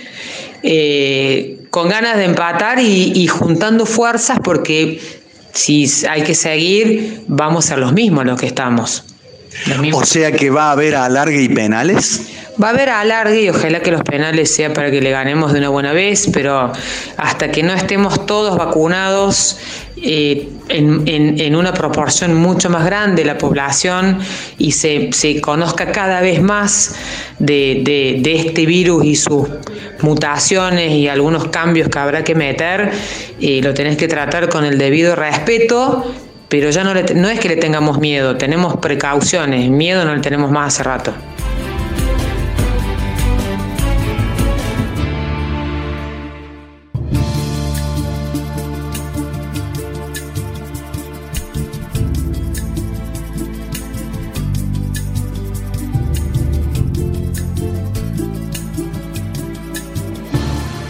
eh, 0.68 1.55
con 1.76 1.90
ganas 1.90 2.16
de 2.16 2.24
empatar 2.24 2.78
y, 2.78 3.26
juntando 3.26 3.84
fuerzas 3.84 4.38
porque 4.42 4.98
si 5.52 5.86
hay 6.08 6.22
que 6.22 6.34
seguir, 6.34 7.24
vamos 7.28 7.70
a 7.70 7.76
los 7.76 7.92
mismos 7.92 8.24
los 8.24 8.40
que 8.40 8.46
estamos. 8.46 9.04
O 9.92 10.02
sea 10.06 10.32
que 10.32 10.48
va 10.48 10.68
a 10.68 10.72
haber 10.72 10.94
alargue 10.94 11.42
y 11.42 11.50
penales. 11.50 12.28
Va 12.62 12.68
a 12.68 12.70
haber 12.70 12.88
alargue 12.88 13.42
y 13.42 13.50
ojalá 13.50 13.80
que 13.80 13.90
los 13.90 14.00
penales 14.00 14.54
sea 14.54 14.72
para 14.72 14.90
que 14.90 15.02
le 15.02 15.10
ganemos 15.10 15.52
de 15.52 15.58
una 15.58 15.68
buena 15.68 15.92
vez, 15.92 16.30
pero 16.32 16.72
hasta 17.18 17.50
que 17.50 17.62
no 17.62 17.74
estemos 17.74 18.24
todos 18.24 18.56
vacunados 18.56 19.58
eh, 19.98 20.48
en, 20.68 21.56
una 21.56 21.72
proporción 21.72 22.34
mucho 22.34 22.68
más 22.68 22.84
grande 22.84 23.24
la 23.24 23.38
población 23.38 24.18
y 24.58 24.72
se, 24.72 25.40
conozca 25.40 25.90
cada 25.90 26.20
vez 26.20 26.42
más 26.42 26.94
de, 27.38 28.20
este 28.24 28.66
virus 28.66 29.04
y 29.04 29.16
sus 29.16 29.48
mutaciones 30.02 30.92
y 30.92 31.08
algunos 31.08 31.48
cambios 31.48 31.88
que 31.88 31.98
habrá 31.98 32.22
que 32.24 32.34
meter, 32.34 32.90
eh, 33.40 33.60
lo 33.62 33.72
tenés 33.72 33.96
que 33.96 34.06
tratar 34.06 34.48
con 34.50 34.64
el 34.64 34.76
debido 34.76 35.16
respeto, 35.16 36.04
pero 36.48 36.68
ya 36.70 36.84
no, 36.84 36.92
no 36.92 37.28
es 37.30 37.40
que 37.40 37.48
le 37.48 37.56
tengamos 37.56 37.98
miedo, 37.98 38.36
tenemos 38.36 38.76
precauciones, 38.76 39.70
miedo 39.70 40.04
no 40.04 40.14
le 40.14 40.20
tenemos 40.20 40.50
más 40.50 40.74
hace 40.74 40.82
rato. 40.82 41.14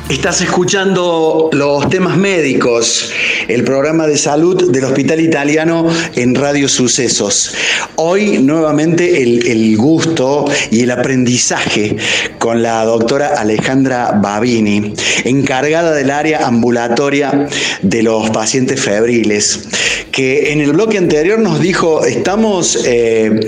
Estás 0.09 0.41
escuchando 0.41 1.51
los 1.53 1.89
temas 1.89 2.17
médicos, 2.17 3.11
el 3.49 3.65
programa 3.65 4.07
de 4.07 4.17
salud 4.17 4.71
del 4.71 4.85
Hospital 4.85 5.19
Italiano 5.19 5.85
en 6.15 6.37
Radio 6.37 6.69
Sucesos. 6.69 7.53
Hoy 7.97 8.39
nuevamente 8.39 9.21
el, 9.21 9.77
gusto 9.77 10.45
y 10.71 10.83
el 10.83 10.93
aprendizaje 10.93 11.97
con 12.39 12.63
la 12.63 12.85
doctora 12.85 13.35
Alejandra 13.37 14.13
Babini, 14.23 14.95
encargada 15.25 15.93
del 15.93 16.13
área 16.13 16.47
ambulatoria 16.47 17.49
de 17.83 18.03
los 18.05 18.31
pacientes 18.31 18.81
febriles, 18.81 19.69
que 20.13 20.53
en 20.53 20.61
el 20.61 20.73
bloque 20.73 20.99
anterior 20.99 21.41
nos 21.41 21.59
dijo, 21.59 22.05
estamos... 22.05 22.79
Eh, 22.87 23.41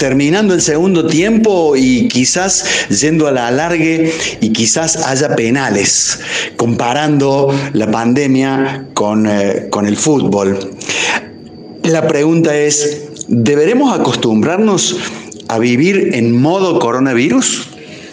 terminando 0.00 0.54
el 0.54 0.62
segundo 0.62 1.06
tiempo 1.06 1.76
y 1.76 2.08
quizás 2.08 2.88
yendo 2.88 3.28
a 3.28 3.32
la 3.32 3.48
alargue 3.48 4.12
y 4.40 4.48
quizás 4.48 4.96
haya 4.96 5.36
penales, 5.36 6.18
comparando 6.56 7.54
la 7.74 7.90
pandemia 7.90 8.86
con, 8.94 9.26
eh, 9.26 9.68
con 9.70 9.86
el 9.86 9.98
fútbol. 9.98 10.58
La 11.82 12.08
pregunta 12.08 12.56
es, 12.56 13.26
¿deberemos 13.28 13.96
acostumbrarnos 13.96 14.96
a 15.48 15.58
vivir 15.58 16.12
en 16.14 16.40
modo 16.40 16.78
coronavirus? 16.78 17.68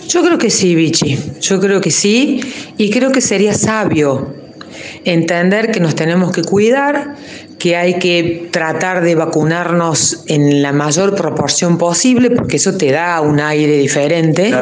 Yo 0.09 0.23
creo 0.23 0.37
que 0.37 0.49
sí, 0.49 0.75
Vichy. 0.75 1.17
Yo 1.39 1.61
creo 1.61 1.79
que 1.79 1.91
sí. 1.91 2.41
Y 2.77 2.89
creo 2.89 3.13
que 3.13 3.21
sería 3.21 3.53
sabio 3.53 4.46
entender 5.07 5.71
que 5.71 5.79
nos 5.79 5.95
tenemos 5.95 6.31
que 6.31 6.43
cuidar, 6.43 7.15
que 7.57 7.75
hay 7.75 7.97
que 7.97 8.49
tratar 8.51 9.01
de 9.01 9.15
vacunarnos 9.15 10.23
en 10.27 10.61
la 10.61 10.73
mayor 10.73 11.15
proporción 11.15 11.77
posible, 11.77 12.29
porque 12.29 12.57
eso 12.57 12.77
te 12.77 12.91
da 12.91 13.19
un 13.21 13.39
aire 13.39 13.77
diferente, 13.77 14.53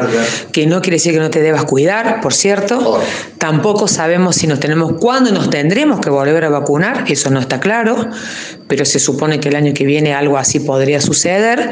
que 0.52 0.66
no 0.66 0.80
quiere 0.80 0.96
decir 0.96 1.12
que 1.12 1.18
no 1.18 1.30
te 1.30 1.40
debas 1.40 1.64
cuidar, 1.64 2.20
por 2.20 2.32
cierto. 2.32 3.00
Tampoco 3.38 3.86
sabemos 3.88 4.36
si 4.36 4.46
nos 4.46 4.60
tenemos, 4.60 4.94
cuándo 5.00 5.30
nos 5.32 5.50
tendremos 5.50 6.00
que 6.00 6.10
volver 6.10 6.44
a 6.44 6.48
vacunar, 6.48 7.04
eso 7.08 7.28
no 7.28 7.40
está 7.40 7.60
claro, 7.60 8.08
pero 8.68 8.84
se 8.84 8.98
supone 8.98 9.40
que 9.40 9.48
el 9.48 9.56
año 9.56 9.74
que 9.74 9.84
viene 9.84 10.14
algo 10.14 10.38
así 10.38 10.60
podría 10.60 11.00
suceder. 11.00 11.70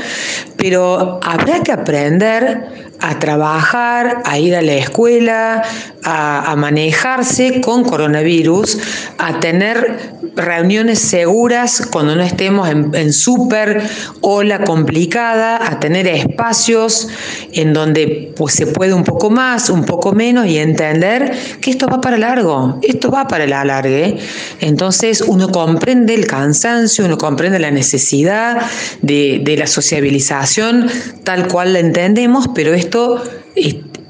Pero 0.56 1.20
habrá 1.22 1.62
que 1.62 1.72
aprender 1.72 2.84
a 3.00 3.18
trabajar, 3.18 4.22
a 4.24 4.38
ir 4.38 4.54
a 4.54 4.62
la 4.62 4.74
escuela, 4.74 5.62
a, 6.04 6.54
manejarse 6.56 7.60
con 7.60 7.84
coronavirus, 7.84 8.78
a 9.18 9.40
tener 9.40 10.14
reuniones 10.36 10.98
seguras 10.98 11.86
cuando 11.90 12.14
no 12.16 12.22
estemos 12.22 12.68
en, 12.68 13.12
súper 13.12 13.82
ola 14.20 14.64
complicada, 14.64 15.66
a 15.66 15.80
tener 15.80 16.06
espacios 16.06 17.08
en 17.52 17.72
donde 17.72 18.32
pues, 18.36 18.54
se 18.54 18.66
puede 18.66 18.94
un 18.94 19.04
poco 19.04 19.30
más, 19.30 19.70
un 19.70 19.84
poco 19.84 20.12
menos 20.12 20.46
y 20.46 20.58
entender 20.58 21.32
que 21.60 21.70
esto 21.70 21.86
va 21.86 22.00
para 22.00 22.18
largo, 22.18 22.78
esto 22.82 23.10
va 23.10 23.26
para 23.26 23.44
el 23.44 23.52
alargue. 23.52 24.18
Entonces 24.60 25.22
uno 25.22 25.50
comprende 25.50 26.14
el 26.14 26.26
cansancio, 26.26 27.04
uno 27.04 27.18
comprende 27.18 27.58
la 27.58 27.70
necesidad 27.70 28.62
de, 29.02 29.40
de 29.42 29.56
la 29.56 29.66
sociabilización 29.66 30.88
tal 31.22 31.48
cual 31.48 31.72
la 31.72 31.78
entendemos, 31.78 32.48
pero 32.54 32.74
esto 32.74 33.22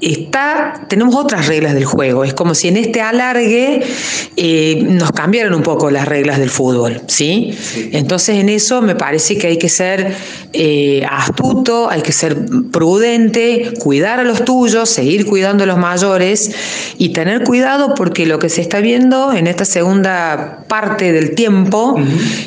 está, 0.01 0.85
tenemos 0.87 1.15
otras 1.15 1.47
reglas 1.47 1.73
del 1.73 1.85
juego. 1.85 2.23
Es 2.23 2.33
como 2.33 2.53
si 2.53 2.67
en 2.67 2.77
este 2.77 3.01
alargue 3.01 3.81
eh, 4.35 4.85
nos 4.89 5.11
cambiaran 5.11 5.53
un 5.53 5.63
poco 5.63 5.89
las 5.89 6.07
reglas 6.07 6.37
del 6.39 6.49
fútbol, 6.49 7.01
¿sí? 7.07 7.57
Entonces 7.91 8.37
en 8.37 8.49
eso 8.49 8.81
me 8.81 8.95
parece 8.95 9.37
que 9.37 9.47
hay 9.47 9.57
que 9.57 9.69
ser 9.69 10.13
eh, 10.53 11.05
astuto, 11.09 11.89
hay 11.89 12.01
que 12.01 12.11
ser 12.11 12.37
prudente, 12.71 13.73
cuidar 13.79 14.19
a 14.19 14.23
los 14.23 14.43
tuyos, 14.45 14.89
seguir 14.89 15.25
cuidando 15.25 15.63
a 15.63 15.67
los 15.67 15.77
mayores 15.77 16.51
y 16.97 17.09
tener 17.09 17.43
cuidado 17.43 17.95
porque 17.95 18.25
lo 18.25 18.39
que 18.39 18.49
se 18.49 18.61
está 18.61 18.79
viendo 18.79 19.33
en 19.33 19.47
esta 19.47 19.65
segunda 19.65 20.65
parte 20.67 21.13
del 21.13 21.35
tiempo 21.35 21.95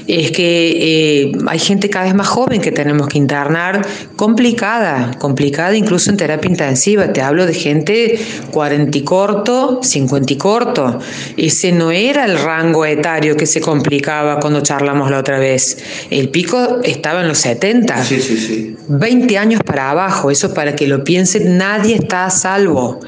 es 0.07 0.31
que 0.33 1.29
eh, 1.29 1.33
hay 1.47 1.59
gente 1.59 1.89
cada 1.91 2.07
vez 2.07 2.15
más 2.15 2.29
joven 2.29 2.61
que 2.61 2.73
tenemos 2.73 3.09
que 3.09 3.19
internar 3.19 3.87
complicada, 4.17 5.13
complicada 5.19 5.77
incluso 5.77 6.11
en 6.11 6.17
terapia 6.17 6.51
intensiva. 6.51 7.13
Te 7.13 7.23
hablo 7.23 7.38
de 7.47 7.55
gente 7.55 8.19
40 8.51 8.99
y 8.99 9.03
corto, 9.03 9.81
50 9.83 10.33
y 10.33 10.37
corto. 10.37 10.99
Ese 11.37 11.73
no 11.73 11.91
era 11.91 12.25
el 12.25 12.39
rango 12.39 12.85
etario 12.85 13.37
que 13.37 13.47
se 13.47 13.61
complicaba 13.61 14.41
cuando 14.41 14.61
charlamos 14.61 15.11
la 15.11 15.19
otra 15.19 15.39
vez. 15.39 15.79
El 16.11 16.29
pico 16.31 16.79
estaba 16.83 17.23
en 17.23 17.29
los 17.29 17.39
70. 17.39 18.05
Sí, 18.05 18.21
sí, 18.21 18.37
sí. 18.37 18.77
20 18.89 19.39
años 19.39 19.61
para 19.65 19.91
abajo. 19.91 20.31
Eso 20.31 20.55
para 20.55 20.75
que 20.75 20.87
lo 20.87 21.05
piensen, 21.05 21.59
nadie 21.59 21.95
está 21.95 22.27
a 22.27 22.31
salvo. 22.31 23.01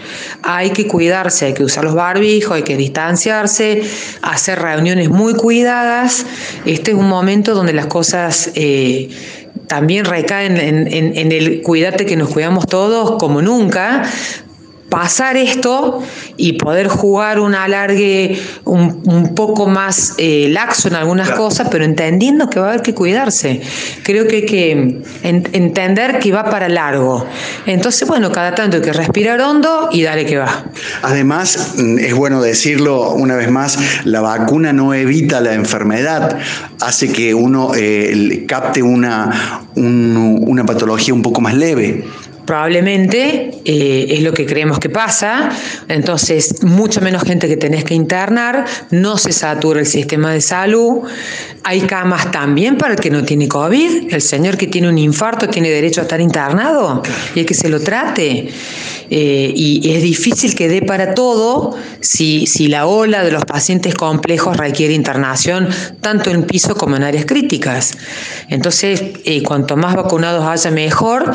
Hay 0.43 0.71
que 0.71 0.87
cuidarse, 0.87 1.47
hay 1.47 1.55
que 1.55 1.65
usar 1.65 1.85
los 1.85 1.95
barbijos, 1.95 2.53
hay 2.53 2.63
que 2.63 2.77
distanciarse, 2.77 3.83
hacer 4.23 4.61
reuniones 4.61 5.09
muy 5.09 5.35
cuidadas. 5.35 6.27
Este 6.67 6.93
es 6.93 6.97
un 6.97 7.09
momento 7.09 7.55
donde 7.55 7.73
las 7.73 7.87
cosas... 7.87 8.51
Eh, 8.55 9.09
también 9.71 10.05
recaen 10.05 10.57
en, 10.57 11.31
el 11.31 11.63
cuidarte 11.63 12.05
que 12.05 12.17
nos 12.17 12.31
cuidamos 12.31 12.67
todos 12.67 13.19
como 13.21 13.41
nunca, 13.41 14.03
pasar 14.91 15.37
esto 15.37 16.03
y 16.37 16.55
poder 16.55 16.89
jugar 16.89 17.41
un 17.41 17.55
alargue 17.55 18.39
un, 18.65 19.35
poco 19.35 19.67
más 19.67 20.15
eh, 20.19 20.49
laxo 20.51 20.89
en 20.89 20.97
algunas 20.97 21.31
cosas, 21.31 21.69
pero 21.71 21.85
entendiendo 21.85 22.51
que 22.51 22.59
va 22.61 22.67
a 22.67 22.69
haber 22.71 22.83
que 22.83 22.95
cuidarse. 22.95 23.63
Creo 24.03 24.27
que 24.27 24.37
hay 24.37 24.47
que 24.47 25.03
entender 25.23 26.19
que 26.19 26.33
va 26.33 26.45
para 26.51 26.69
largo. 26.69 27.27
Entonces, 27.67 28.07
bueno, 28.07 28.33
cada 28.33 28.55
tanto 28.55 28.77
hay 28.77 28.83
que 28.83 28.93
respirar 28.93 29.41
hondo 29.41 29.89
y 29.93 30.03
dale 30.03 30.27
que 30.27 30.39
va. 30.39 30.65
Además, 31.03 31.75
mm, 31.77 31.99
es 32.01 32.15
bueno 32.15 32.43
decirlo 32.43 33.13
una 33.13 33.37
vez 33.37 33.51
más, 33.51 33.79
la 34.05 34.21
vacuna 34.21 34.73
no 34.73 34.93
evita 34.93 35.41
la 35.41 35.55
enfermedad, 35.55 36.39
hace 36.81 37.13
que 37.13 37.33
uno 37.33 37.73
eh, 37.77 38.45
capte 38.49 38.83
una, 38.83 39.63
una 39.77 40.65
patología 40.65 41.15
un 41.15 41.23
poco 41.23 41.41
más 41.41 41.55
leve 41.55 42.05
probablemente 42.51 43.53
eh, 43.65 44.07
es 44.09 44.23
lo 44.25 44.33
que 44.33 44.45
creemos 44.45 44.81
que 44.81 44.91
pasa, 44.91 45.51
entonces 45.87 46.65
mucha 46.65 47.01
menos 47.01 47.23
gente 47.23 47.47
que 47.47 47.57
tenés 47.57 47.85
que 47.85 47.95
internar, 47.95 48.65
no 48.91 49.19
se 49.19 49.31
satura 49.31 49.79
el 49.79 49.87
sistema 49.87 50.33
de 50.33 50.41
salud, 50.41 51.03
hay 51.63 51.83
camas 51.83 52.33
también 52.33 52.77
para 52.77 52.95
el 52.95 52.99
que 52.99 53.09
no 53.09 53.23
tiene 53.23 53.47
COVID, 53.47 54.13
el 54.13 54.21
señor 54.21 54.57
que 54.57 54.67
tiene 54.67 54.89
un 54.89 54.99
infarto 54.99 55.47
tiene 55.49 55.71
derecho 55.71 56.01
a 56.01 56.03
estar 56.03 56.21
internado 56.21 57.05
y 57.37 57.39
hay 57.39 57.45
que 57.45 57.55
se 57.55 57.69
lo 57.69 57.79
trate. 57.79 58.49
Eh, 59.13 59.53
y 59.57 59.91
es 59.93 60.05
difícil 60.05 60.55
que 60.55 60.69
dé 60.69 60.83
para 60.83 61.15
todo 61.15 61.77
si, 62.01 62.47
si 62.47 62.69
la 62.69 62.87
ola 62.87 63.25
de 63.25 63.33
los 63.33 63.45
pacientes 63.45 63.97
complejos 63.97 64.57
requiere 64.57 64.95
internación 64.95 65.69
tanto 66.01 66.31
en 66.31 66.45
piso 66.45 66.77
como 66.77 66.95
en 66.95 67.03
áreas 67.03 67.25
críticas. 67.25 67.91
Entonces, 68.49 69.03
eh, 69.25 69.43
cuanto 69.43 69.77
más 69.77 69.97
vacunados 69.97 70.47
haya, 70.47 70.71
mejor. 70.71 71.33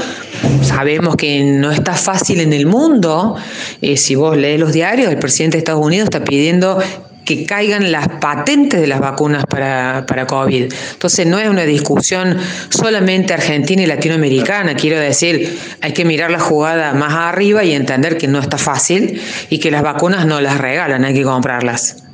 Sabemos 0.61 1.04
que 1.13 1.43
no 1.43 1.71
está 1.71 1.93
fácil 1.93 2.39
en 2.41 2.53
el 2.53 2.65
mundo. 2.65 3.35
Eh, 3.81 3.97
si 3.97 4.15
vos 4.15 4.35
lees 4.35 4.59
los 4.59 4.73
diarios, 4.73 5.11
el 5.11 5.19
presidente 5.19 5.57
de 5.57 5.59
Estados 5.59 5.85
Unidos 5.85 6.05
está 6.05 6.23
pidiendo 6.23 6.79
que 7.25 7.45
caigan 7.45 7.91
las 7.91 8.07
patentes 8.07 8.79
de 8.79 8.87
las 8.87 8.99
vacunas 8.99 9.45
para, 9.47 10.05
para, 10.07 10.27
COVID. 10.27 10.71
Entonces 10.93 11.25
no 11.25 11.39
es 11.39 11.49
una 11.49 11.63
discusión 11.63 12.37
solamente 12.69 13.33
argentina 13.33 13.81
y 13.81 13.87
latinoamericana, 13.87 14.75
quiero 14.75 14.99
decir, 14.99 15.57
hay 15.81 15.91
que 15.91 16.05
mirar 16.05 16.29
la 16.29 16.39
jugada 16.39 16.93
más 16.93 17.13
arriba 17.13 17.63
y 17.63 17.73
entender 17.73 18.17
que 18.17 18.27
no 18.27 18.39
está 18.39 18.57
fácil 18.57 19.19
y 19.49 19.59
que 19.59 19.71
las 19.71 19.81
vacunas 19.81 20.27
no 20.27 20.39
las 20.39 20.59
regalan, 20.59 21.03
hay 21.03 21.15
que 21.15 21.23
comprarlas. 21.23 22.04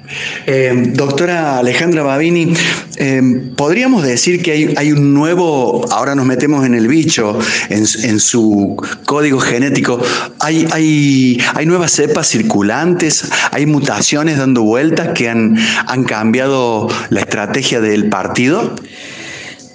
Eh, 0.45 0.73
doctora 0.93 1.59
Alejandra 1.59 2.03
Babini, 2.03 2.53
eh, 2.97 3.21
podríamos 3.55 4.03
decir 4.03 4.41
que 4.41 4.73
hay, 4.75 4.91
un 4.91 5.13
nuevo, 5.13 5.85
ahora 5.91 6.15
nos 6.15 6.25
metemos 6.25 6.65
en 6.65 6.75
el 6.75 6.87
bicho, 6.87 7.37
en, 7.69 8.19
su 8.19 8.75
código 9.05 9.39
genético, 9.39 9.99
hay, 10.39 10.67
hay, 10.71 11.41
hay, 11.55 11.65
nuevas 11.65 11.91
cepas 11.91 12.27
circulantes, 12.27 13.29
hay 13.51 13.65
mutaciones 13.65 14.37
dando 14.37 14.63
vueltas 14.63 15.09
que 15.09 15.29
han, 15.29 15.57
han 15.87 16.03
cambiado 16.03 16.87
la 17.09 17.21
estrategia 17.21 17.81
del 17.81 18.09
partido. 18.09 18.75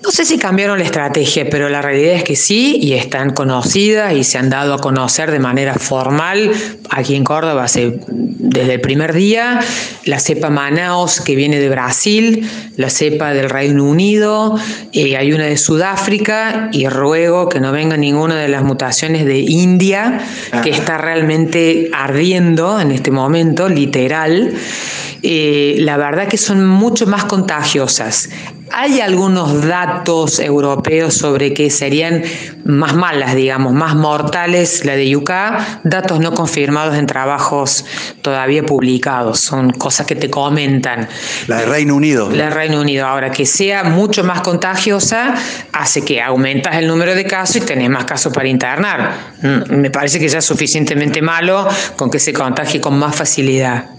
No 0.07 0.13
sé 0.13 0.25
si 0.25 0.39
cambiaron 0.39 0.79
la 0.79 0.85
estrategia, 0.85 1.51
pero 1.51 1.69
la 1.69 1.83
realidad 1.83 2.15
es 2.15 2.23
que 2.23 2.37
sí, 2.37 2.79
y 2.81 2.93
están 2.93 3.31
conocidas 3.31 4.15
y 4.15 4.23
se 4.23 4.39
han 4.39 4.49
dado 4.49 4.73
a 4.75 4.79
conocer 4.79 5.33
de 5.33 5.41
manera 5.41 5.75
formal 5.75 6.53
aquí 6.91 7.17
en 7.17 7.25
Córdoba 7.25 7.67
desde 7.67 8.75
el 8.75 8.81
primer 8.81 9.13
día. 9.13 9.59
La 10.05 10.21
cepa 10.21 10.49
Manaus, 10.49 11.21
que 11.21 11.35
viene 11.35 11.59
de 11.59 11.69
Brasil, 11.69 12.49
la 12.77 12.89
cepa 12.89 13.33
del 13.33 13.51
Reino 13.51 13.83
Unido, 13.83 14.57
eh, 14.93 15.17
hay 15.17 15.33
una 15.33 15.47
de 15.47 15.57
Sudáfrica, 15.57 16.71
y 16.73 16.87
ruego 16.87 17.49
que 17.49 17.59
no 17.59 17.73
venga 17.73 17.97
ninguna 17.97 18.37
de 18.37 18.47
las 18.47 18.63
mutaciones 18.63 19.27
de 19.27 19.41
India, 19.41 20.21
que 20.63 20.71
está 20.71 20.99
realmente 20.99 21.91
ardiendo 21.93 22.81
en 22.81 22.93
este 22.93 23.11
momento, 23.11 23.69
literal. 23.69 24.53
Eh, 25.25 25.79
la 25.81 25.97
verdad 25.97 26.29
que 26.29 26.37
son 26.37 26.65
mucho 26.65 27.09
más 27.09 27.25
contagiosas 27.25 28.29
hay 28.71 29.01
algunos 29.01 29.67
datos 29.67 30.39
europeos 30.39 31.15
sobre 31.15 31.55
que 31.55 31.71
serían 31.71 32.23
más 32.65 32.95
malas, 32.95 33.35
digamos, 33.35 33.73
más 33.73 33.95
mortales 33.95 34.85
la 34.85 34.97
de 34.97 35.09
Yucá, 35.09 35.81
datos 35.85 36.21
no 36.21 36.33
confirmados 36.35 36.97
en 36.97 37.07
trabajos 37.07 37.85
todavía 38.23 38.65
publicados, 38.65 39.41
son 39.41 39.71
cosas 39.71 40.07
que 40.07 40.17
te 40.17 40.31
comentan. 40.31 41.09
La 41.47 41.61
de 41.61 41.67
Reino 41.67 41.95
Unido. 41.95 42.31
La 42.31 42.45
de 42.45 42.51
Reino 42.51 42.81
Unido. 42.81 43.07
Ahora, 43.07 43.31
que 43.31 43.47
sea 43.47 43.85
mucho 43.85 44.25
más 44.25 44.41
contagiosa 44.41 45.35
hace 45.73 46.05
que 46.05 46.21
aumentas 46.21 46.77
el 46.77 46.87
número 46.87 47.15
de 47.15 47.25
casos 47.25 47.57
y 47.57 47.61
tenés 47.61 47.91
más 47.91 48.05
casos 48.05 48.33
para 48.33 48.49
internar. 48.49 49.13
Mm, 49.43 49.75
me 49.77 49.91
parece 49.91 50.19
que 50.19 50.29
ya 50.29 50.39
es 50.39 50.45
suficientemente 50.45 51.23
malo 51.23 51.67
con 51.97 52.11
que 52.11 52.19
se 52.19 52.33
contagie 52.33 52.81
con 52.81 52.99
más 52.99 53.15
facilidad. 53.15 53.96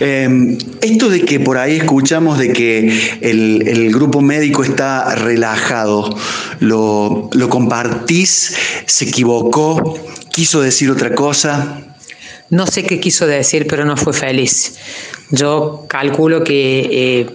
Em, 0.00 0.56
esto 0.80 1.08
de 1.08 1.22
que 1.22 1.40
por 1.40 1.58
ahí 1.58 1.76
escuchamos 1.76 2.38
de 2.38 2.52
que 2.52 3.18
el, 3.20 3.92
grupo 3.92 4.20
médico 4.20 4.62
está 4.62 5.14
relajado, 5.14 6.16
¿lo, 6.60 7.30
¿lo, 7.32 7.48
compartís? 7.48 8.54
¿Se 8.86 9.06
equivocó? 9.06 9.98
¿Quiso 10.30 10.60
decir 10.60 10.90
otra 10.90 11.14
cosa? 11.14 11.80
No 12.50 12.66
sé 12.66 12.84
qué 12.84 13.00
quiso 13.00 13.26
decir, 13.26 13.66
pero 13.68 13.84
no 13.84 13.96
fue 13.96 14.12
feliz. 14.12 14.76
Yo 15.30 15.84
calculo 15.88 16.44
que 16.44 16.88
eh, 16.90 17.26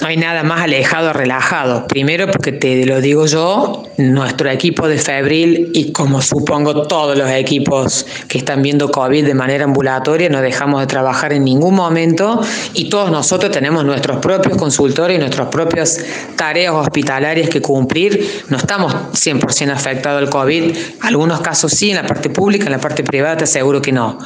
no 0.00 0.08
hay 0.08 0.16
nada 0.16 0.42
más 0.42 0.62
alejado, 0.62 1.12
relajado. 1.12 1.86
Primero 1.86 2.26
porque 2.30 2.52
te 2.52 2.84
lo 2.84 3.00
digo 3.00 3.26
yo, 3.26 3.84
nuestro 4.10 4.50
equipo 4.50 4.88
de 4.88 4.98
Febril 4.98 5.70
y 5.74 5.92
como 5.92 6.20
supongo 6.22 6.86
todos 6.86 7.16
los 7.16 7.30
equipos 7.30 8.06
que 8.28 8.38
están 8.38 8.62
viendo 8.62 8.90
COVID 8.90 9.24
de 9.24 9.34
manera 9.34 9.64
ambulatoria, 9.64 10.28
no 10.28 10.40
dejamos 10.40 10.80
de 10.80 10.86
trabajar 10.86 11.32
en 11.32 11.44
ningún 11.44 11.74
momento 11.74 12.40
y 12.74 12.88
todos 12.88 13.10
nosotros 13.10 13.52
tenemos 13.52 13.84
nuestros 13.84 14.18
propios 14.18 14.56
consultorios 14.56 15.18
y 15.18 15.20
nuestras 15.20 15.48
propias 15.48 16.00
tareas 16.36 16.74
hospitalarias 16.74 17.48
que 17.48 17.60
cumplir. 17.60 18.42
No 18.48 18.56
estamos 18.56 18.92
100% 18.92 19.70
afectados 19.70 20.22
al 20.22 20.30
COVID. 20.30 20.76
Algunos 21.00 21.40
casos 21.40 21.72
sí, 21.72 21.90
en 21.90 21.96
la 21.96 22.06
parte 22.06 22.30
pública, 22.30 22.66
en 22.66 22.72
la 22.72 22.80
parte 22.80 23.04
privada 23.04 23.36
te 23.36 23.44
aseguro 23.44 23.82
que 23.82 23.92
no. 23.92 24.18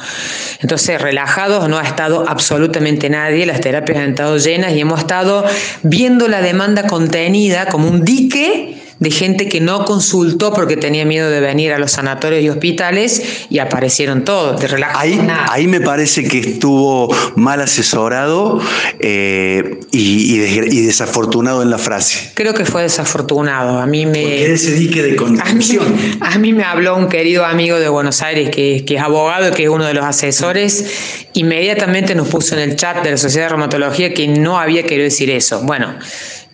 Entonces, 0.61 1.01
relajados 1.01 1.67
no 1.69 1.77
ha 1.77 1.83
estado 1.83 2.25
absolutamente 2.27 3.09
nadie, 3.09 3.45
las 3.45 3.61
terapias 3.61 3.99
han 3.99 4.09
estado 4.11 4.37
llenas 4.37 4.73
y 4.73 4.79
hemos 4.79 4.99
estado 4.99 5.45
viendo 5.83 6.27
la 6.27 6.41
demanda 6.41 6.87
contenida 6.87 7.67
como 7.67 7.87
un 7.87 8.03
dique 8.03 8.76
de 8.99 9.11
gente 9.11 9.47
que 9.47 9.61
no 9.61 9.85
consultó 9.85 10.53
porque 10.53 10.77
tenía 10.77 11.05
miedo 11.05 11.29
de 11.29 11.39
venir 11.39 11.73
a 11.73 11.79
los 11.79 11.91
sanatorios 11.91 12.43
y 12.43 12.49
hospitales 12.49 13.45
y 13.49 13.59
aparecieron 13.59 14.23
todos, 14.23 14.59
de 14.59 14.85
ahí, 14.93 15.19
ahí 15.49 15.67
me 15.67 15.81
parece 15.81 16.23
que 16.27 16.39
estuvo 16.39 17.13
mal 17.35 17.61
asesorado 17.61 18.59
eh, 18.99 19.79
y, 19.91 20.37
desafortunado 20.85 21.61
en 21.63 21.69
la 21.69 21.77
frase. 21.77 22.31
Creo 22.33 22.53
que 22.53 22.65
fue 22.65 22.83
desafortunado. 22.83 23.79
A 23.79 23.85
mí 23.85 24.05
me. 24.05 24.43
ese 24.43 24.73
dique 24.73 25.01
de 25.01 25.15
contención. 25.15 25.85
A 26.21 26.37
mí, 26.37 26.53
me 26.53 26.63
habló 26.63 26.95
un 26.95 27.09
querido 27.09 27.45
amigo 27.45 27.79
de 27.79 27.89
Buenos 27.89 28.21
Aires 28.21 28.49
que, 28.49 28.83
que 28.85 28.95
es 28.95 29.01
abogado, 29.01 29.51
que 29.51 29.63
es 29.63 29.69
uno 29.69 29.85
de 29.85 29.93
los 29.93 30.05
asesores. 30.05 31.27
Inmediatamente 31.33 32.15
nos 32.15 32.27
puso 32.27 32.55
en 32.55 32.61
el 32.69 32.75
chat 32.75 33.03
de 33.03 33.11
la 33.11 33.17
Sociedad 33.17 33.45
de 33.45 33.49
Reumatología 33.49 34.13
que 34.13 34.27
no 34.27 34.59
había 34.59 34.83
querido 34.83 35.03
decir 35.03 35.29
eso. 35.29 35.61
Bueno. 35.63 35.95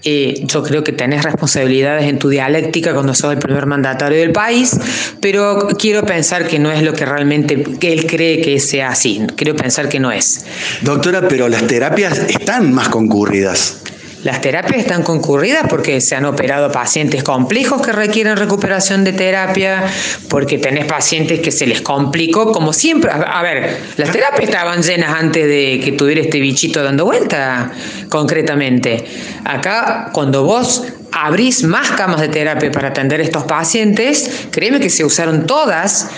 Eh, 0.05 0.41
yo 0.43 0.63
creo 0.63 0.83
que 0.83 0.91
tenés 0.91 1.23
responsabilidades 1.23 2.05
en 2.09 2.19
tu 2.19 2.27
dialéctica 2.27 2.93
cuando 2.93 3.13
sos 3.13 3.31
el 3.31 3.39
primer 3.39 3.65
mandatario 3.65 4.19
del 4.19 4.33
país, 4.33 4.77
pero 5.21 5.69
quiero 5.79 6.05
pensar 6.05 6.47
que 6.47 6.59
no 6.59 6.71
es 6.71 6.83
lo 6.83 6.93
que 6.93 7.05
realmente 7.05 7.63
él 7.81 8.05
cree 8.05 8.41
que 8.41 8.59
sea 8.59 8.89
así. 8.89 9.21
Quiero 9.35 9.55
pensar 9.55 9.87
que 9.87 9.99
no 9.99 10.11
es. 10.11 10.45
Doctora, 10.81 11.27
pero 11.29 11.47
las 11.47 11.65
terapias 11.67 12.17
están 12.17 12.73
más 12.73 12.89
concurridas. 12.89 13.81
Las 14.23 14.39
terapias 14.39 14.79
están 14.79 15.03
concurridas 15.03 15.65
porque 15.69 15.99
se 15.99 16.15
han 16.15 16.25
operado 16.25 16.71
pacientes 16.71 17.23
complejos 17.23 17.81
que 17.81 17.91
requieren 17.91 18.37
recuperación 18.37 19.03
de 19.03 19.11
terapia, 19.11 19.83
porque 20.29 20.57
tenés 20.57 20.85
pacientes 20.85 21.41
que 21.41 21.51
se 21.51 21.67
les 21.67 21.81
complicó, 21.81 22.51
como 22.53 22.71
siempre. 22.71 23.11
A 23.11 23.41
ver, 23.41 23.77
las 23.97 24.11
terapias 24.11 24.49
estaban 24.49 24.81
llenas 24.81 25.13
antes 25.13 25.45
de 25.45 25.81
que 25.83 25.91
tuviera 25.91 26.21
este 26.21 26.39
bichito 26.39 26.81
dando 26.81 27.03
vuelta, 27.03 27.71
concretamente. 28.07 29.03
Acá, 29.43 30.09
cuando 30.13 30.43
vos 30.43 30.83
abrís 31.11 31.63
más 31.63 31.91
camas 31.91 32.21
de 32.21 32.29
terapia 32.29 32.71
para 32.71 32.89
atender 32.89 33.19
a 33.19 33.23
estos 33.23 33.43
pacientes, 33.43 34.47
créeme 34.51 34.79
que 34.79 34.89
se 34.89 35.03
usaron 35.03 35.45
todas 35.45 36.09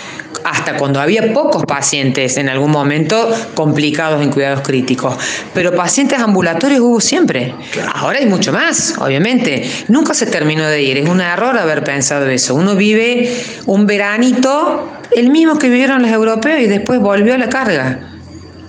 hasta 0.46 0.76
cuando 0.76 1.00
había 1.00 1.32
pocos 1.32 1.64
pacientes 1.64 2.36
en 2.36 2.48
algún 2.48 2.70
momento 2.70 3.28
complicados 3.54 4.22
en 4.22 4.30
cuidados 4.30 4.60
críticos. 4.60 5.16
Pero 5.52 5.74
pacientes 5.74 6.20
ambulatorios 6.20 6.80
hubo 6.80 7.00
siempre. 7.00 7.52
Ahora 7.94 8.20
hay 8.20 8.26
mucho 8.26 8.52
más, 8.52 8.94
obviamente. 8.98 9.68
Nunca 9.88 10.14
se 10.14 10.26
terminó 10.26 10.66
de 10.68 10.82
ir. 10.82 10.98
Es 10.98 11.08
un 11.08 11.20
error 11.20 11.58
haber 11.58 11.82
pensado 11.82 12.28
eso. 12.28 12.54
Uno 12.54 12.76
vive 12.76 13.42
un 13.66 13.86
veranito, 13.86 14.88
el 15.10 15.30
mismo 15.30 15.58
que 15.58 15.68
vivieron 15.68 16.00
los 16.00 16.12
europeos 16.12 16.60
y 16.60 16.66
después 16.66 17.00
volvió 17.00 17.34
a 17.34 17.38
la 17.38 17.48
carga. 17.48 18.15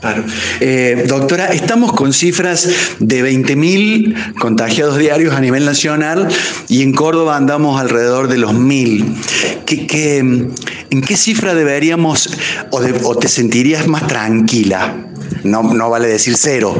Claro. 0.01 0.23
Eh, 0.59 1.05
doctora, 1.07 1.47
estamos 1.47 1.93
con 1.93 2.13
cifras 2.13 2.69
de 2.99 3.23
20.000 3.23 4.35
contagiados 4.39 4.97
diarios 4.97 5.33
a 5.33 5.41
nivel 5.41 5.65
nacional 5.65 6.27
y 6.67 6.83
en 6.83 6.93
Córdoba 6.93 7.35
andamos 7.35 7.81
alrededor 7.81 8.27
de 8.27 8.37
los 8.37 8.53
1.000. 8.53 10.53
en 10.89 11.01
qué 11.01 11.17
cifra 11.17 11.55
deberíamos 11.55 12.29
o, 12.71 13.15
te 13.15 13.27
sentirías 13.27 13.87
más 13.87 14.07
tranquila? 14.07 14.95
No, 15.43 15.63
no 15.63 15.89
vale 15.89 16.07
decir 16.07 16.35
cero. 16.37 16.75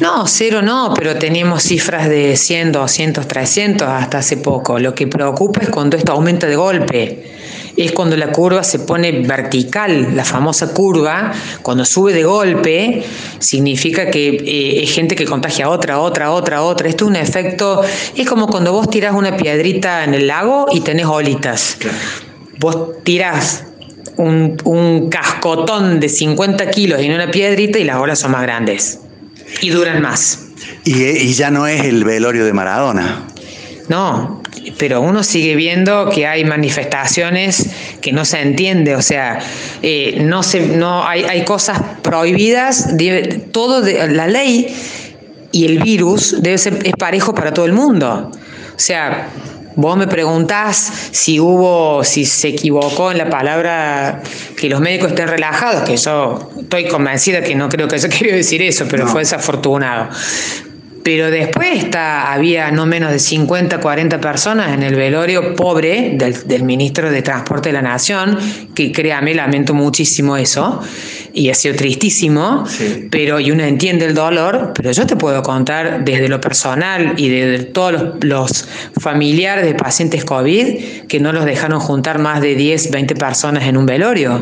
No, 0.00 0.26
cero 0.26 0.62
no, 0.62 0.94
pero 0.96 1.16
tenemos 1.16 1.62
cifras 1.62 2.08
de 2.08 2.36
100, 2.36 2.72
200, 2.72 3.28
300 3.28 3.88
hasta 3.88 4.18
hace 4.18 4.38
poco. 4.38 4.78
Lo 4.78 4.94
que 4.94 5.06
preocupa 5.06 5.60
es 5.60 5.68
cuando 5.68 5.96
esto 5.96 6.12
aumenta 6.12 6.46
de 6.46 6.56
golpe 6.56 7.29
es 7.84 7.92
cuando 7.92 8.16
la 8.16 8.30
curva 8.32 8.62
se 8.62 8.80
pone 8.80 9.12
vertical, 9.12 10.14
la 10.14 10.24
famosa 10.24 10.72
curva, 10.72 11.32
cuando 11.62 11.84
sube 11.84 12.12
de 12.12 12.24
golpe, 12.24 13.04
significa 13.38 14.10
que 14.10 14.28
eh, 14.28 14.82
es 14.82 14.92
gente 14.92 15.16
que 15.16 15.24
contagia 15.24 15.66
a 15.66 15.70
otra, 15.70 16.00
otra, 16.00 16.30
otra, 16.30 16.62
otra. 16.62 16.88
Esto 16.88 17.04
es 17.04 17.10
un 17.10 17.16
efecto, 17.16 17.82
es 18.14 18.28
como 18.28 18.48
cuando 18.48 18.72
vos 18.72 18.90
tirás 18.90 19.14
una 19.14 19.36
piedrita 19.36 20.04
en 20.04 20.14
el 20.14 20.26
lago 20.26 20.66
y 20.72 20.80
tenés 20.80 21.06
olitas. 21.06 21.78
Vos 22.58 23.02
tirás 23.02 23.64
un, 24.16 25.08
cascotón 25.10 26.00
de 26.00 26.08
50 26.08 26.70
kilos 26.70 27.00
en 27.00 27.12
una 27.12 27.30
piedrita 27.30 27.78
y 27.78 27.84
las 27.84 27.96
olas 27.96 28.18
son 28.18 28.32
más 28.32 28.42
grandes 28.42 29.00
y 29.62 29.70
duran 29.70 30.02
más. 30.02 30.48
y 30.84 31.32
ya 31.32 31.50
no 31.50 31.66
es 31.66 31.84
el 31.84 32.04
velorio 32.04 32.44
de 32.44 32.52
Maradona. 32.52 33.26
No, 33.88 34.39
pero 34.78 35.00
uno 35.00 35.22
sigue 35.22 35.54
viendo 35.56 36.10
que 36.10 36.26
hay 36.26 36.44
manifestaciones 36.44 37.70
que 38.00 38.12
no 38.12 38.24
se 38.24 38.40
entiende, 38.40 38.94
o 38.94 39.02
sea, 39.02 39.38
eh, 39.82 40.18
no 40.20 40.42
se, 40.42 40.60
no 40.60 41.06
hay, 41.06 41.24
hay 41.24 41.44
cosas 41.44 41.80
prohibidas, 42.02 42.94
todo 43.52 43.82
de, 43.82 44.08
la 44.08 44.26
ley 44.26 44.74
y 45.52 45.66
el 45.66 45.82
virus 45.82 46.42
debe 46.42 46.58
ser 46.58 46.78
es 46.84 46.94
parejo 46.94 47.34
para 47.34 47.52
todo 47.52 47.66
el 47.66 47.72
mundo. 47.72 48.30
O 48.32 48.78
sea, 48.82 49.28
vos 49.76 49.96
me 49.96 50.06
preguntás 50.06 50.92
si 51.10 51.40
hubo, 51.40 52.04
si 52.04 52.24
se 52.24 52.48
equivocó 52.48 53.10
en 53.10 53.18
la 53.18 53.28
palabra 53.28 54.22
que 54.56 54.68
los 54.68 54.80
médicos 54.80 55.10
estén 55.10 55.28
relajados, 55.28 55.82
que 55.82 55.96
yo 55.96 56.50
estoy 56.60 56.86
convencida 56.88 57.42
que 57.42 57.54
no 57.54 57.68
creo 57.68 57.88
que 57.88 57.96
haya 57.96 58.08
querido 58.08 58.36
decir 58.36 58.62
eso, 58.62 58.86
pero 58.88 59.06
fue 59.06 59.22
desafortunado. 59.22 60.08
Pero 61.02 61.30
después 61.30 61.84
está, 61.84 62.32
había 62.32 62.70
no 62.70 62.86
menos 62.86 63.10
de 63.10 63.18
50, 63.18 63.80
40 63.80 64.20
personas 64.20 64.72
en 64.72 64.82
el 64.82 64.94
velorio 64.94 65.54
pobre 65.54 66.16
del, 66.16 66.62
ministro 66.62 67.10
de 67.10 67.22
Transporte 67.22 67.70
de 67.70 67.72
la 67.74 67.82
Nación, 67.82 68.38
que 68.74 68.92
créame, 68.92 69.34
lamento 69.34 69.72
muchísimo 69.72 70.36
eso, 70.36 70.80
y 71.32 71.48
ha 71.48 71.54
sido 71.54 71.74
tristísimo, 71.74 72.64
pero 73.10 73.40
y 73.40 73.50
uno 73.50 73.62
entiende 73.62 74.04
el 74.04 74.14
dolor, 74.14 74.72
pero 74.74 74.92
yo 74.92 75.06
te 75.06 75.16
puedo 75.16 75.42
contar 75.42 76.04
desde 76.04 76.28
lo 76.28 76.40
personal 76.40 77.14
y 77.16 77.28
de 77.28 77.58
todos 77.60 78.16
los, 78.22 78.68
familiares 79.00 79.64
de 79.64 79.74
pacientes 79.74 80.24
COVID 80.24 81.06
que 81.08 81.20
no 81.20 81.32
los 81.32 81.44
dejaron 81.44 81.80
juntar 81.80 82.18
más 82.18 82.40
de 82.40 82.54
10, 82.54 82.90
20 82.90 83.14
personas 83.14 83.64
en 83.64 83.76
un 83.76 83.86
velorio. 83.86 84.40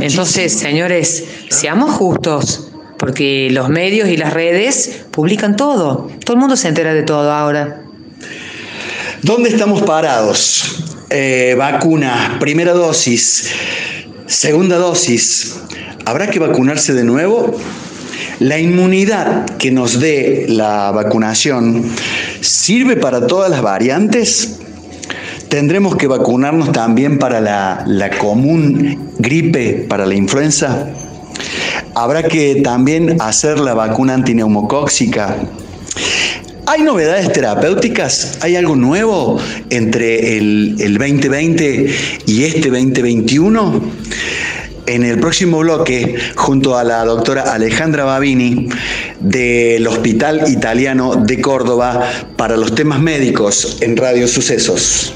Entonces, 0.00 0.52
señores, 0.52 1.24
seamos 1.48 1.92
justos 1.92 2.69
porque 3.00 3.48
los 3.50 3.70
medios 3.70 4.10
y 4.10 4.18
las 4.18 4.34
redes 4.34 5.04
publican 5.10 5.56
todo. 5.56 6.10
Todo 6.22 6.34
el 6.34 6.38
mundo 6.38 6.54
se 6.54 6.68
entera 6.68 6.92
de 6.92 7.02
todo 7.02 7.32
ahora. 7.32 7.80
¿Dónde 9.22 9.48
estamos 9.48 9.80
parados? 9.82 10.84
Eh, 11.08 11.54
vacuna, 11.56 12.36
primera 12.38 12.74
dosis, 12.74 13.52
segunda 14.26 14.76
dosis. 14.76 15.60
¿Habrá 16.04 16.30
que 16.30 16.38
vacunarse 16.38 16.92
de 16.92 17.04
nuevo? 17.04 17.58
La 18.38 18.58
inmunidad 18.58 19.46
que 19.56 19.70
nos 19.70 19.98
dé 19.98 20.44
la 20.48 20.90
vacunación 20.90 21.90
sirve 22.42 22.96
para 22.96 23.26
todas 23.26 23.50
las 23.50 23.62
variantes. 23.62 24.58
¿Tendremos 25.48 25.96
que 25.96 26.06
vacunarnos 26.06 26.70
también 26.70 27.18
para 27.18 27.40
la, 27.40 27.82
la 27.86 28.10
común 28.10 29.10
gripe, 29.18 29.86
para 29.88 30.04
la 30.04 30.14
influenza? 30.14 30.86
Habrá 31.94 32.22
que 32.22 32.56
también 32.62 33.20
hacer 33.20 33.58
la 33.58 33.74
vacuna 33.74 34.14
antineumocóxica. 34.14 35.36
¿Hay 36.66 36.82
novedades 36.82 37.32
terapéuticas? 37.32 38.38
¿Hay 38.42 38.54
algo 38.54 38.76
nuevo 38.76 39.38
entre 39.70 40.38
el, 40.38 40.76
el 40.78 40.98
2020 40.98 41.90
y 42.26 42.44
este 42.44 42.70
2021? 42.70 43.82
En 44.86 45.04
el 45.04 45.18
próximo 45.18 45.58
bloque, 45.58 46.16
junto 46.36 46.76
a 46.76 46.84
la 46.84 47.04
doctora 47.04 47.52
Alejandra 47.52 48.04
Babini 48.04 48.68
del 49.20 49.86
Hospital 49.86 50.44
Italiano 50.48 51.16
de 51.16 51.40
Córdoba 51.40 52.08
para 52.36 52.56
los 52.56 52.74
temas 52.74 53.00
médicos 53.00 53.78
en 53.80 53.96
Radio 53.96 54.26
Sucesos. 54.26 55.14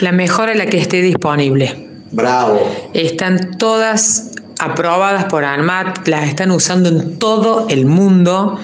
La 0.00 0.12
mejor 0.12 0.48
es 0.48 0.56
la 0.56 0.66
que 0.66 0.78
esté 0.78 1.02
disponible. 1.02 1.88
Bravo. 2.10 2.90
Están 2.94 3.58
todas 3.58 4.27
aprobadas 4.58 5.24
por 5.24 5.44
ANMAT, 5.44 6.06
las 6.08 6.28
están 6.28 6.50
usando 6.50 6.88
en 6.88 7.18
todo 7.18 7.66
el 7.68 7.86
mundo, 7.86 8.58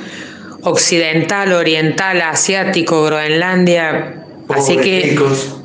occidental, 0.62 1.52
oriental, 1.52 2.20
asiático, 2.22 3.04
Groenlandia, 3.04 4.24
Así 4.48 4.76
que 4.76 5.18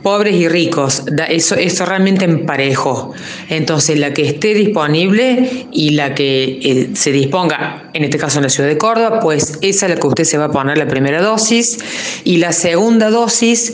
pobres 0.03 0.35
y 0.35 0.47
ricos, 0.47 1.03
eso, 1.27 1.55
eso 1.55 1.85
realmente 1.85 2.23
emparejo. 2.23 3.13
Entonces, 3.49 3.99
la 3.99 4.13
que 4.13 4.25
esté 4.25 4.53
disponible 4.53 5.67
y 5.71 5.91
la 5.91 6.15
que 6.15 6.59
eh, 6.63 6.89
se 6.93 7.11
disponga, 7.11 7.89
en 7.93 8.05
este 8.05 8.17
caso 8.17 8.39
en 8.39 8.43
la 8.43 8.49
ciudad 8.49 8.69
de 8.69 8.77
Córdoba, 8.77 9.19
pues 9.19 9.59
esa 9.61 9.85
es 9.85 9.95
la 9.95 9.99
que 9.99 10.07
usted 10.07 10.23
se 10.23 10.37
va 10.37 10.45
a 10.45 10.51
poner 10.51 10.77
la 10.77 10.87
primera 10.87 11.21
dosis 11.21 11.79
y 12.23 12.37
la 12.37 12.53
segunda 12.53 13.09
dosis 13.09 13.73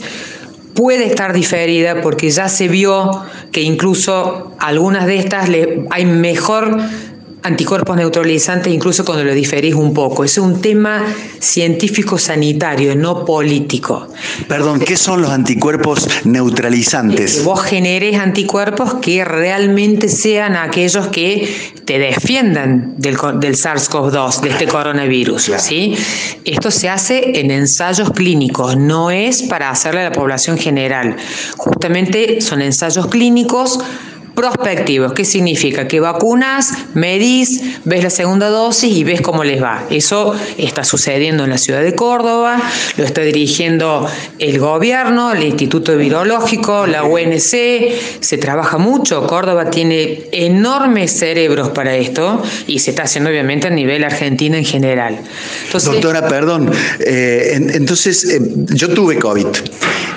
puede 0.76 1.06
estar 1.06 1.32
diferida 1.32 2.00
porque 2.00 2.30
ya 2.30 2.48
se 2.48 2.68
vio 2.68 3.24
que 3.50 3.62
incluso 3.62 4.52
algunas 4.58 5.06
de 5.06 5.16
estas 5.16 5.48
le, 5.48 5.86
hay 5.90 6.06
mejor 6.06 6.78
anticuerpos 7.46 7.96
neutralizantes 7.96 8.72
incluso 8.72 9.04
cuando 9.04 9.24
lo 9.24 9.32
diferís 9.32 9.74
un 9.74 9.94
poco. 9.94 10.24
Es 10.24 10.38
un 10.38 10.60
tema 10.60 11.04
científico 11.38 12.18
sanitario, 12.18 12.94
no 12.94 13.24
político. 13.24 14.08
Perdón, 14.48 14.80
¿qué 14.80 14.96
son 14.96 15.22
los 15.22 15.30
anticuerpos 15.30 16.08
neutralizantes? 16.24 17.36
Que 17.36 17.42
vos 17.42 17.62
generes 17.62 18.18
anticuerpos 18.18 18.94
que 18.94 19.24
realmente 19.24 20.08
sean 20.08 20.56
aquellos 20.56 21.08
que 21.08 21.48
te 21.84 21.98
defiendan 21.98 22.94
del, 22.98 23.16
del 23.40 23.54
SARS-CoV-2, 23.54 24.40
de 24.40 24.50
este 24.50 24.66
coronavirus. 24.66 25.52
¿sí? 25.58 25.94
Esto 26.44 26.70
se 26.70 26.88
hace 26.88 27.40
en 27.40 27.50
ensayos 27.50 28.10
clínicos, 28.10 28.76
no 28.76 29.10
es 29.10 29.42
para 29.42 29.70
hacerle 29.70 30.00
a 30.00 30.10
la 30.10 30.12
población 30.12 30.58
general. 30.58 31.16
Justamente 31.56 32.40
son 32.40 32.60
ensayos 32.62 33.06
clínicos 33.06 33.78
prospectivos. 34.36 35.12
¿Qué 35.14 35.24
significa? 35.24 35.88
Que 35.88 35.98
vacunas, 35.98 36.72
medís, 36.94 37.62
ves 37.84 38.04
la 38.04 38.10
segunda 38.10 38.48
dosis 38.48 38.94
y 38.94 39.02
ves 39.02 39.20
cómo 39.20 39.42
les 39.42 39.60
va. 39.60 39.84
Eso 39.90 40.34
está 40.58 40.84
sucediendo 40.84 41.42
en 41.42 41.50
la 41.50 41.58
ciudad 41.58 41.82
de 41.82 41.96
Córdoba, 41.96 42.62
lo 42.96 43.04
está 43.04 43.22
dirigiendo 43.22 44.08
el 44.38 44.60
gobierno, 44.60 45.32
el 45.32 45.42
Instituto 45.42 45.96
Virológico, 45.96 46.86
la 46.86 47.02
UNC, 47.02 48.20
se 48.20 48.38
trabaja 48.38 48.78
mucho. 48.78 49.26
Córdoba 49.26 49.70
tiene 49.70 50.26
enormes 50.30 51.18
cerebros 51.18 51.70
para 51.70 51.96
esto 51.96 52.42
y 52.66 52.78
se 52.78 52.90
está 52.90 53.04
haciendo 53.04 53.30
obviamente 53.30 53.66
a 53.66 53.70
nivel 53.70 54.04
argentino 54.04 54.56
en 54.56 54.64
general. 54.64 55.18
Doctora, 55.72 56.28
perdón, 56.28 56.70
eh, 57.00 57.58
entonces 57.72 58.24
eh, 58.24 58.40
yo 58.74 58.90
tuve 58.90 59.18
COVID 59.18 59.46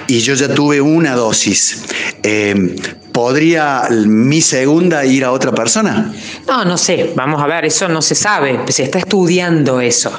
y 0.07 0.19
yo 0.19 0.33
ya 0.33 0.53
tuve 0.53 0.81
una 0.81 1.15
dosis. 1.15 1.83
Eh, 2.23 2.75
¿Podría 3.19 3.89
mi 3.89 4.39
segunda 4.39 5.03
ir 5.03 5.25
a 5.25 5.33
otra 5.33 5.51
persona? 5.51 6.09
No, 6.47 6.63
no 6.63 6.77
sé. 6.77 7.11
Vamos 7.17 7.43
a 7.43 7.47
ver, 7.47 7.65
eso 7.65 7.89
no 7.89 8.01
se 8.01 8.15
sabe. 8.15 8.61
Se 8.69 8.83
está 8.83 8.97
estudiando 8.99 9.81
eso. 9.81 10.09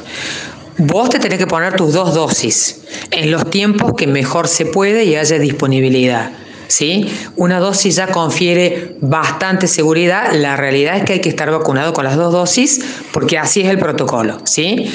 Vos 0.77 1.09
te 1.09 1.19
tenés 1.19 1.39
que 1.39 1.47
poner 1.47 1.75
tus 1.77 1.95
dos 1.95 2.15
dosis 2.15 2.83
en 3.11 3.31
los 3.31 3.49
tiempos 3.49 3.95
que 3.97 4.07
mejor 4.07 4.49
se 4.49 4.67
puede 4.67 5.05
y 5.05 5.17
haya 5.17 5.39
disponibilidad. 5.39 6.31
¿Sí? 6.69 7.07
Una 7.37 7.59
dosis 7.59 7.97
ya 7.97 8.09
confiere 8.09 8.99
bastante 9.01 9.67
seguridad. 9.67 10.35
La 10.35 10.59
realidad 10.59 10.99
es 10.99 11.05
que 11.05 11.15
hay 11.15 11.21
que 11.23 11.31
estar 11.31 11.51
vacunado 11.51 11.95
con 11.95 12.05
las 12.05 12.17
dos 12.17 12.35
dosis 12.35 12.85
porque 13.13 13.39
así 13.39 13.63
es 13.63 13.71
el 13.71 13.79
protocolo. 13.79 14.43
¿sí? 14.45 14.93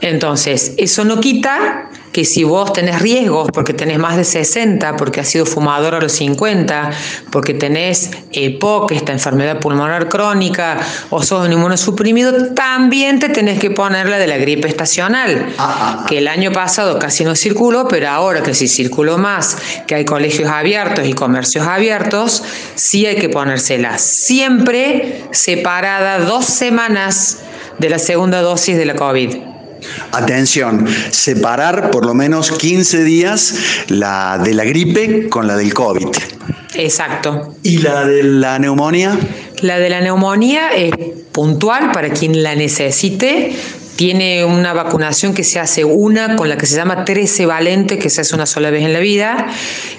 Entonces, 0.00 0.72
eso 0.78 1.04
no 1.04 1.20
quita 1.20 1.90
que 2.12 2.24
si 2.24 2.44
vos 2.44 2.72
tenés 2.72 3.00
riesgos 3.00 3.48
porque 3.52 3.72
tenés 3.72 3.98
más 3.98 4.16
de 4.16 4.24
60, 4.24 4.96
porque 4.96 5.20
has 5.20 5.28
sido 5.28 5.46
fumador 5.46 5.94
a 5.94 6.00
los 6.00 6.12
50, 6.12 6.90
porque 7.30 7.54
tenés 7.54 8.10
EPOC, 8.32 8.92
esta 8.92 9.12
enfermedad 9.12 9.58
pulmonar 9.60 10.08
crónica, 10.08 10.78
o 11.10 11.22
sos 11.22 11.46
un 11.46 11.52
inmunosuprimido, 11.52 12.52
también 12.54 13.18
te 13.18 13.30
tenés 13.30 13.58
que 13.58 13.70
poner 13.70 14.08
la 14.08 14.18
de 14.18 14.26
la 14.26 14.36
gripe 14.36 14.68
estacional, 14.68 15.46
ah, 15.58 15.76
ah, 15.80 15.98
ah. 16.02 16.06
que 16.06 16.18
el 16.18 16.28
año 16.28 16.52
pasado 16.52 16.98
casi 16.98 17.24
no 17.24 17.34
circuló, 17.34 17.88
pero 17.88 18.08
ahora 18.10 18.42
que 18.42 18.54
sí 18.54 18.68
circuló 18.68 19.16
más, 19.16 19.56
que 19.86 19.94
hay 19.94 20.04
colegios 20.04 20.50
abiertos 20.50 21.06
y 21.06 21.14
comercios 21.14 21.66
abiertos, 21.66 22.44
sí 22.74 23.06
hay 23.06 23.16
que 23.16 23.30
ponérsela. 23.30 23.96
Siempre 23.98 25.24
separada 25.32 26.18
dos 26.20 26.44
semanas 26.44 27.38
de 27.78 27.88
la 27.88 27.98
segunda 27.98 28.42
dosis 28.42 28.76
de 28.76 28.84
la 28.84 28.94
COVID. 28.94 29.51
Atención, 30.12 30.86
separar 31.10 31.90
por 31.90 32.04
lo 32.04 32.12
menos 32.12 32.52
15 32.52 33.02
días 33.02 33.54
la 33.88 34.38
de 34.38 34.52
la 34.52 34.64
gripe 34.64 35.28
con 35.30 35.46
la 35.46 35.56
del 35.56 35.72
COVID. 35.72 36.08
Exacto. 36.74 37.54
¿Y 37.62 37.78
la 37.78 38.04
de 38.04 38.22
la 38.22 38.58
neumonía? 38.58 39.18
La 39.60 39.78
de 39.78 39.88
la 39.88 40.00
neumonía 40.00 40.70
es 40.70 40.92
puntual 41.32 41.92
para 41.92 42.10
quien 42.10 42.42
la 42.42 42.54
necesite. 42.54 43.56
Tiene 43.96 44.44
una 44.44 44.72
vacunación 44.72 45.32
que 45.32 45.44
se 45.44 45.60
hace 45.60 45.84
una 45.84 46.36
con 46.36 46.48
la 46.48 46.56
que 46.56 46.66
se 46.66 46.76
llama 46.76 47.04
13 47.04 47.46
valente, 47.46 47.98
que 47.98 48.10
se 48.10 48.22
hace 48.22 48.34
una 48.34 48.46
sola 48.46 48.70
vez 48.70 48.84
en 48.84 48.92
la 48.92 49.00
vida, 49.00 49.46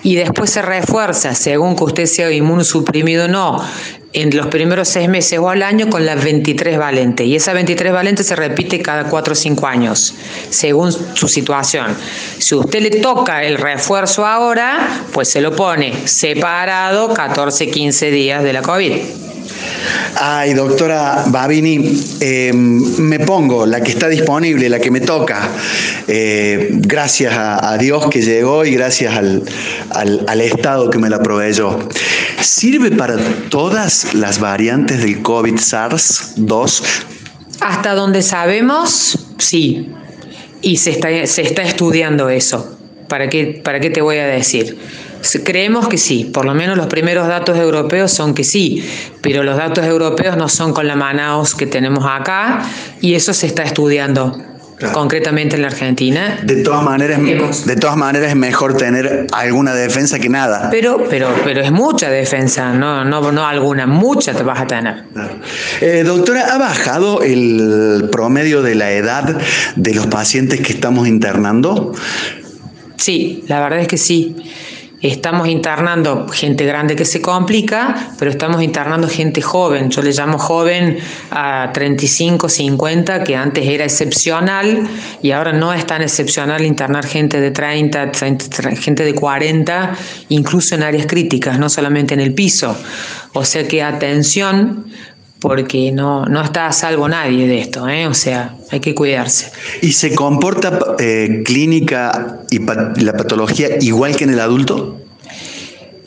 y 0.03 0.15
después 0.15 0.49
se 0.49 0.61
refuerza, 0.61 1.35
según 1.35 1.75
que 1.75 1.83
usted 1.85 2.05
sea 2.05 2.31
inmunosuprimido 2.31 3.25
o 3.25 3.27
no, 3.27 3.63
en 4.13 4.35
los 4.35 4.47
primeros 4.47 4.87
seis 4.87 5.09
meses 5.09 5.39
o 5.39 5.49
al 5.49 5.63
año 5.63 5.89
con 5.89 6.05
las 6.05 6.23
23 6.23 6.77
valentes. 6.77 7.25
Y 7.27 7.35
esa 7.35 7.53
23 7.53 7.91
valente 7.91 8.23
se 8.23 8.35
repite 8.35 8.81
cada 8.81 9.05
4 9.05 9.33
o 9.33 9.35
5 9.35 9.67
años, 9.67 10.15
según 10.49 10.91
su 10.91 11.27
situación. 11.27 11.95
Si 12.37 12.55
usted 12.55 12.81
le 12.81 13.01
toca 13.01 13.43
el 13.43 13.57
refuerzo 13.57 14.25
ahora, 14.25 15.03
pues 15.11 15.29
se 15.29 15.41
lo 15.41 15.55
pone 15.55 16.07
separado 16.07 17.13
14, 17.13 17.69
15 17.69 18.11
días 18.11 18.43
de 18.43 18.53
la 18.53 18.61
COVID. 18.61 19.32
Ay, 20.15 20.53
doctora 20.53 21.23
Babini, 21.27 22.01
em, 22.19 22.97
me 22.99 23.19
pongo 23.19 23.65
la 23.65 23.81
que 23.81 23.91
está 23.91 24.07
disponible, 24.07 24.69
la 24.69 24.79
que 24.79 24.91
me 24.91 25.01
toca. 25.01 25.49
Eh, 26.07 26.69
gracias 26.71 27.33
a, 27.35 27.77
Dios 27.77 28.07
que 28.09 28.21
llegó 28.21 28.65
y 28.65 28.71
gracias 28.71 29.15
al, 29.15 29.43
al 29.91 30.41
Estado 30.41 30.89
que 30.89 30.99
me 30.99 31.09
la 31.09 31.21
proveyó. 31.21 31.79
¿Sirve 32.39 32.91
para 32.91 33.17
todas 33.49 34.13
las 34.13 34.39
variantes 34.39 34.99
del 35.01 35.21
COVID 35.21 35.55
SARS-2? 35.55 36.83
Hasta 37.61 37.93
donde 37.93 38.21
sabemos, 38.21 39.17
sí. 39.37 39.89
Y 40.61 40.77
se 40.77 40.91
está, 40.91 41.07
se 41.25 41.41
está 41.41 41.63
estudiando 41.63 42.29
eso. 42.29 42.77
¿Para 43.07 43.29
qué, 43.29 43.61
¿Para 43.63 43.79
qué 43.79 43.89
te 43.89 44.01
voy 44.01 44.17
a 44.17 44.27
decir? 44.27 44.77
Creemos 45.43 45.87
que 45.87 45.97
sí, 45.97 46.25
por 46.25 46.45
lo 46.45 46.53
menos 46.53 46.77
los 46.77 46.87
primeros 46.87 47.27
datos 47.27 47.57
europeos 47.57 48.11
son 48.11 48.33
que 48.33 48.43
sí, 48.43 48.83
pero 49.21 49.43
los 49.43 49.57
datos 49.57 49.85
europeos 49.85 50.37
no 50.37 50.49
son 50.49 50.73
con 50.73 50.87
la 50.87 50.95
Manaus 50.95 51.55
que 51.55 51.65
tenemos 51.65 52.05
acá 52.05 52.63
y 53.01 53.15
eso 53.15 53.33
se 53.33 53.47
está 53.47 53.63
estudiando 53.63 54.37
concretamente 54.91 55.55
en 55.55 55.61
la 55.61 55.69
Argentina. 55.69 56.39
De 56.43 56.57
todas 56.57 56.83
maneras, 56.83 57.19
de 57.65 57.75
todas 57.75 57.95
maneras 57.95 58.29
es 58.29 58.35
mejor 58.35 58.75
tener 58.75 59.27
alguna 59.31 59.73
defensa 59.73 60.19
que 60.19 60.29
nada. 60.29 60.69
Pero, 60.69 61.05
pero, 61.09 61.33
pero 61.43 61.61
es 61.61 61.71
mucha 61.71 62.09
defensa, 62.09 62.73
no, 62.73 63.05
no, 63.05 63.31
no 63.31 63.45
alguna, 63.45 63.87
mucha 63.87 64.33
te 64.33 64.43
vas 64.43 64.59
a 64.59 64.67
tener. 64.67 65.03
Eh, 65.81 66.03
doctora, 66.05 66.53
¿ha 66.53 66.57
bajado 66.57 67.21
el 67.21 68.09
promedio 68.11 68.61
de 68.61 68.75
la 68.75 68.91
edad 68.91 69.37
de 69.75 69.93
los 69.93 70.07
pacientes 70.07 70.61
que 70.61 70.73
estamos 70.73 71.07
internando? 71.07 71.93
Sí, 72.97 73.43
la 73.47 73.59
verdad 73.61 73.79
es 73.79 73.87
que 73.87 73.97
sí. 73.97 74.35
Estamos 75.03 75.49
internando 75.49 76.29
gente 76.29 76.65
grande 76.65 76.95
que 76.95 77.03
se 77.03 77.21
complica, 77.21 78.13
pero 78.17 78.31
estamos 78.31 78.63
internando 78.63 79.09
gente 79.09 79.41
joven. 79.41 79.89
Yo 79.89 80.01
le 80.01 80.13
llamo 80.13 80.37
joven 80.37 80.97
a 81.29 81.71
35, 81.73 82.47
50, 82.47 83.21
que 83.25 83.35
antes 83.35 83.67
era 83.67 83.83
excepcional 83.83 84.87
y 85.21 85.31
ahora 85.31 85.51
no 85.51 85.73
es 85.73 85.85
tan 85.85 86.01
excepcional 86.03 86.63
internar 86.63 87.05
gente 87.05 87.41
de 87.41 87.51
30, 87.51 88.11
gente 88.79 89.03
de 89.03 89.13
40, 89.13 89.93
incluso 90.29 90.75
en 90.75 90.83
áreas 90.83 91.05
críticas, 91.05 91.59
no 91.59 91.67
solamente 91.67 92.13
en 92.13 92.21
el 92.21 92.33
piso. 92.33 92.73
O 93.33 93.43
sea 93.43 93.67
que 93.67 93.83
atención 93.83 94.85
porque 95.43 95.91
no, 95.91 96.25
no 96.25 96.41
está 96.41 96.67
a 96.67 96.71
salvo 96.71 97.09
nadie 97.09 97.45
de 97.49 97.59
esto, 97.59 97.89
¿eh? 97.89 98.07
o 98.07 98.13
sea, 98.13 98.55
hay 98.71 98.79
que 98.79 98.95
cuidarse. 98.95 99.51
¿Y 99.81 99.91
se 99.91 100.15
comporta 100.15 100.79
eh, 100.99 101.43
clínica 101.43 102.39
y 102.49 102.59
la 102.59 103.11
patología 103.11 103.67
igual 103.81 104.15
que 104.15 104.23
en 104.23 104.29
el 104.29 104.39
adulto? 104.39 105.01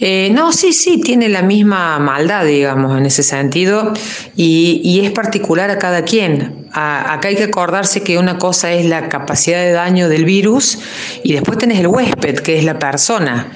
Eh, 0.01 0.31
no, 0.33 0.55
sí, 0.55 0.73
sí, 0.73 1.03
tiene 1.03 1.29
la 1.29 1.43
misma 1.43 1.99
maldad, 1.99 2.47
digamos, 2.47 2.97
en 2.97 3.05
ese 3.05 3.23
sentido, 3.23 3.93
y, 4.37 5.03
es 5.05 5.11
particular 5.11 5.69
a 5.71 5.79
cada 5.79 6.03
quien. 6.03 6.67
acá 6.73 7.29
hay 7.29 7.37
que 7.37 7.45
acordarse 7.45 8.01
que 8.01 8.17
una 8.17 8.39
cosa 8.39 8.73
es 8.73 8.87
la 8.87 9.11
capacidad 9.11 9.59
de 9.59 9.73
daño 9.73 10.09
del 10.09 10.25
virus 10.25 10.79
y 11.23 11.35
después 11.35 11.59
tenés 11.59 11.81
el 11.81 11.89
huésped, 11.89 12.39
que 12.39 12.57
es 12.59 12.65
la 12.65 12.79
persona 12.79 13.53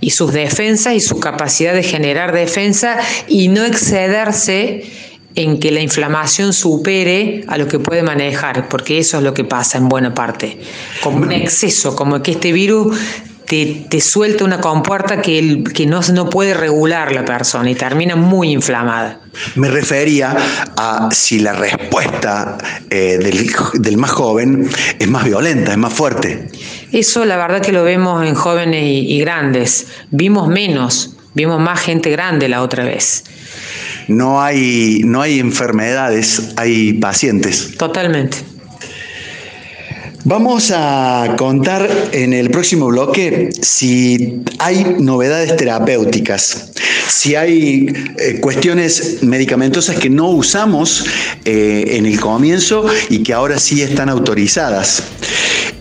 y 0.00 0.10
sus 0.10 0.32
defensas 0.32 0.94
y 0.94 1.00
su 1.00 1.20
capacidad 1.20 1.74
de 1.74 1.82
generar 1.82 2.32
defensa 2.32 2.98
y 3.26 3.48
no 3.48 3.64
excederse 3.64 4.84
en 5.38 5.60
que 5.60 5.70
la 5.70 5.80
inflamación 5.80 6.52
supere 6.52 7.44
a 7.46 7.56
lo 7.58 7.68
que 7.68 7.78
puede 7.78 8.02
manejar, 8.02 8.68
porque 8.68 8.98
eso 8.98 9.18
es 9.18 9.22
lo 9.22 9.34
que 9.34 9.44
pasa 9.44 9.78
en 9.78 9.88
buena 9.88 10.12
parte, 10.12 10.58
como 11.00 11.18
un 11.18 11.30
exceso, 11.30 11.94
como 11.94 12.20
que 12.22 12.32
este 12.32 12.50
virus 12.50 12.98
te, 13.46 14.00
suelta 14.00 14.44
una 14.44 14.60
compuerta 14.60 15.22
que, 15.22 15.38
el, 15.38 15.72
que 15.72 15.86
no, 15.86 16.00
no 16.12 16.28
puede 16.28 16.54
regular 16.54 17.12
la 17.12 17.24
persona 17.24 17.70
y 17.70 17.76
termina 17.76 18.16
muy 18.16 18.50
inflamada. 18.50 19.20
Me 19.54 19.68
refería 19.68 20.36
a 20.76 21.08
si 21.12 21.38
la 21.38 21.52
respuesta 21.52 22.58
eh, 22.90 23.18
del, 23.74 23.96
más 23.96 24.10
joven 24.10 24.68
es 24.98 25.08
más 25.08 25.24
violenta, 25.24 25.70
es 25.70 25.78
más 25.78 25.94
fuerte. 25.94 26.48
Eso 26.90 27.24
la 27.24 27.36
verdad 27.36 27.62
que 27.62 27.72
lo 27.72 27.84
vemos 27.84 28.26
en 28.26 28.34
jóvenes 28.34 28.82
y 28.84 29.20
grandes. 29.20 29.86
Vimos 30.10 30.48
menos, 30.48 31.14
vimos 31.34 31.60
más 31.60 31.80
gente 31.80 32.10
grande 32.10 32.48
la 32.48 32.60
otra 32.60 32.84
vez 32.84 33.22
no 34.08 34.42
hay, 34.42 35.02
no 35.04 35.22
hay 35.22 35.38
enfermedades, 35.38 36.52
hay 36.56 36.94
pacientes. 36.94 37.76
Totalmente. 37.76 38.38
Vamos 40.24 40.72
a 40.74 41.36
contar 41.38 41.88
en 42.12 42.32
el 42.32 42.50
próximo 42.50 42.88
bloque 42.88 43.50
si 43.62 44.42
hay 44.58 44.96
novedades 44.98 45.56
terapéuticas, 45.56 46.72
si 47.08 47.36
hay 47.36 47.86
eh, 48.18 48.40
cuestiones 48.40 49.22
medicamentosas 49.22 49.96
que 49.96 50.10
no 50.10 50.30
usamos 50.30 51.06
eh, 51.44 51.96
en 51.96 52.04
el 52.04 52.18
comienzo 52.18 52.84
y 53.08 53.22
que 53.22 53.32
ahora 53.32 53.58
sí 53.58 53.80
están 53.80 54.08
autorizadas. 54.08 55.04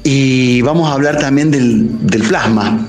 Y 0.03 0.61
vamos 0.61 0.87
a 0.89 0.93
hablar 0.93 1.17
también 1.17 1.51
del, 1.51 2.07
del 2.07 2.21
plasma. 2.21 2.87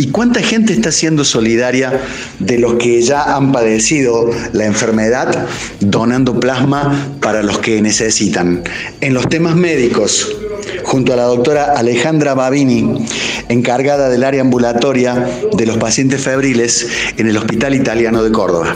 ¿Y 0.00 0.06
cuánta 0.06 0.40
gente 0.40 0.72
está 0.72 0.92
siendo 0.92 1.26
solidaria 1.26 2.00
de 2.38 2.58
los 2.58 2.76
que 2.76 3.02
ya 3.02 3.36
han 3.36 3.52
padecido 3.52 4.30
la 4.54 4.64
enfermedad 4.64 5.46
donando 5.80 6.40
plasma 6.40 7.18
para 7.20 7.42
los 7.42 7.58
que 7.58 7.82
necesitan? 7.82 8.62
En 9.02 9.12
los 9.12 9.28
temas 9.28 9.56
médicos, 9.56 10.34
junto 10.84 11.12
a 11.12 11.16
la 11.16 11.24
doctora 11.24 11.74
Alejandra 11.76 12.32
Babini, 12.32 13.04
encargada 13.50 14.08
del 14.08 14.24
área 14.24 14.40
ambulatoria 14.40 15.28
de 15.52 15.66
los 15.66 15.76
pacientes 15.76 16.22
febriles 16.22 16.88
en 17.18 17.28
el 17.28 17.36
Hospital 17.36 17.74
Italiano 17.74 18.22
de 18.22 18.32
Córdoba. 18.32 18.74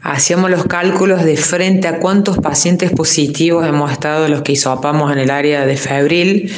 hacíamos 0.03 0.51
los 0.51 0.67
cálculos 0.67 1.25
de 1.25 1.37
frente 1.37 1.89
a 1.89 1.99
cuántos 1.99 2.39
pacientes 2.39 2.93
positivos 2.93 3.67
hemos 3.67 3.91
estado 3.91 4.29
los 4.29 4.43
que 4.43 4.53
hisopamos 4.53 5.11
en 5.11 5.19
el 5.19 5.31
área 5.31 5.67
de 5.67 5.77
febril 5.77 6.53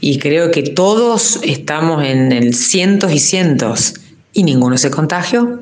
y 0.00 0.18
creo 0.18 0.50
que 0.50 0.62
todos 0.62 1.40
estamos 1.42 2.04
en 2.04 2.30
el 2.30 2.54
cientos 2.54 3.12
y 3.12 3.18
cientos 3.18 3.94
y 4.32 4.44
ninguno 4.44 4.78
se 4.78 4.90
contagió. 4.90 5.60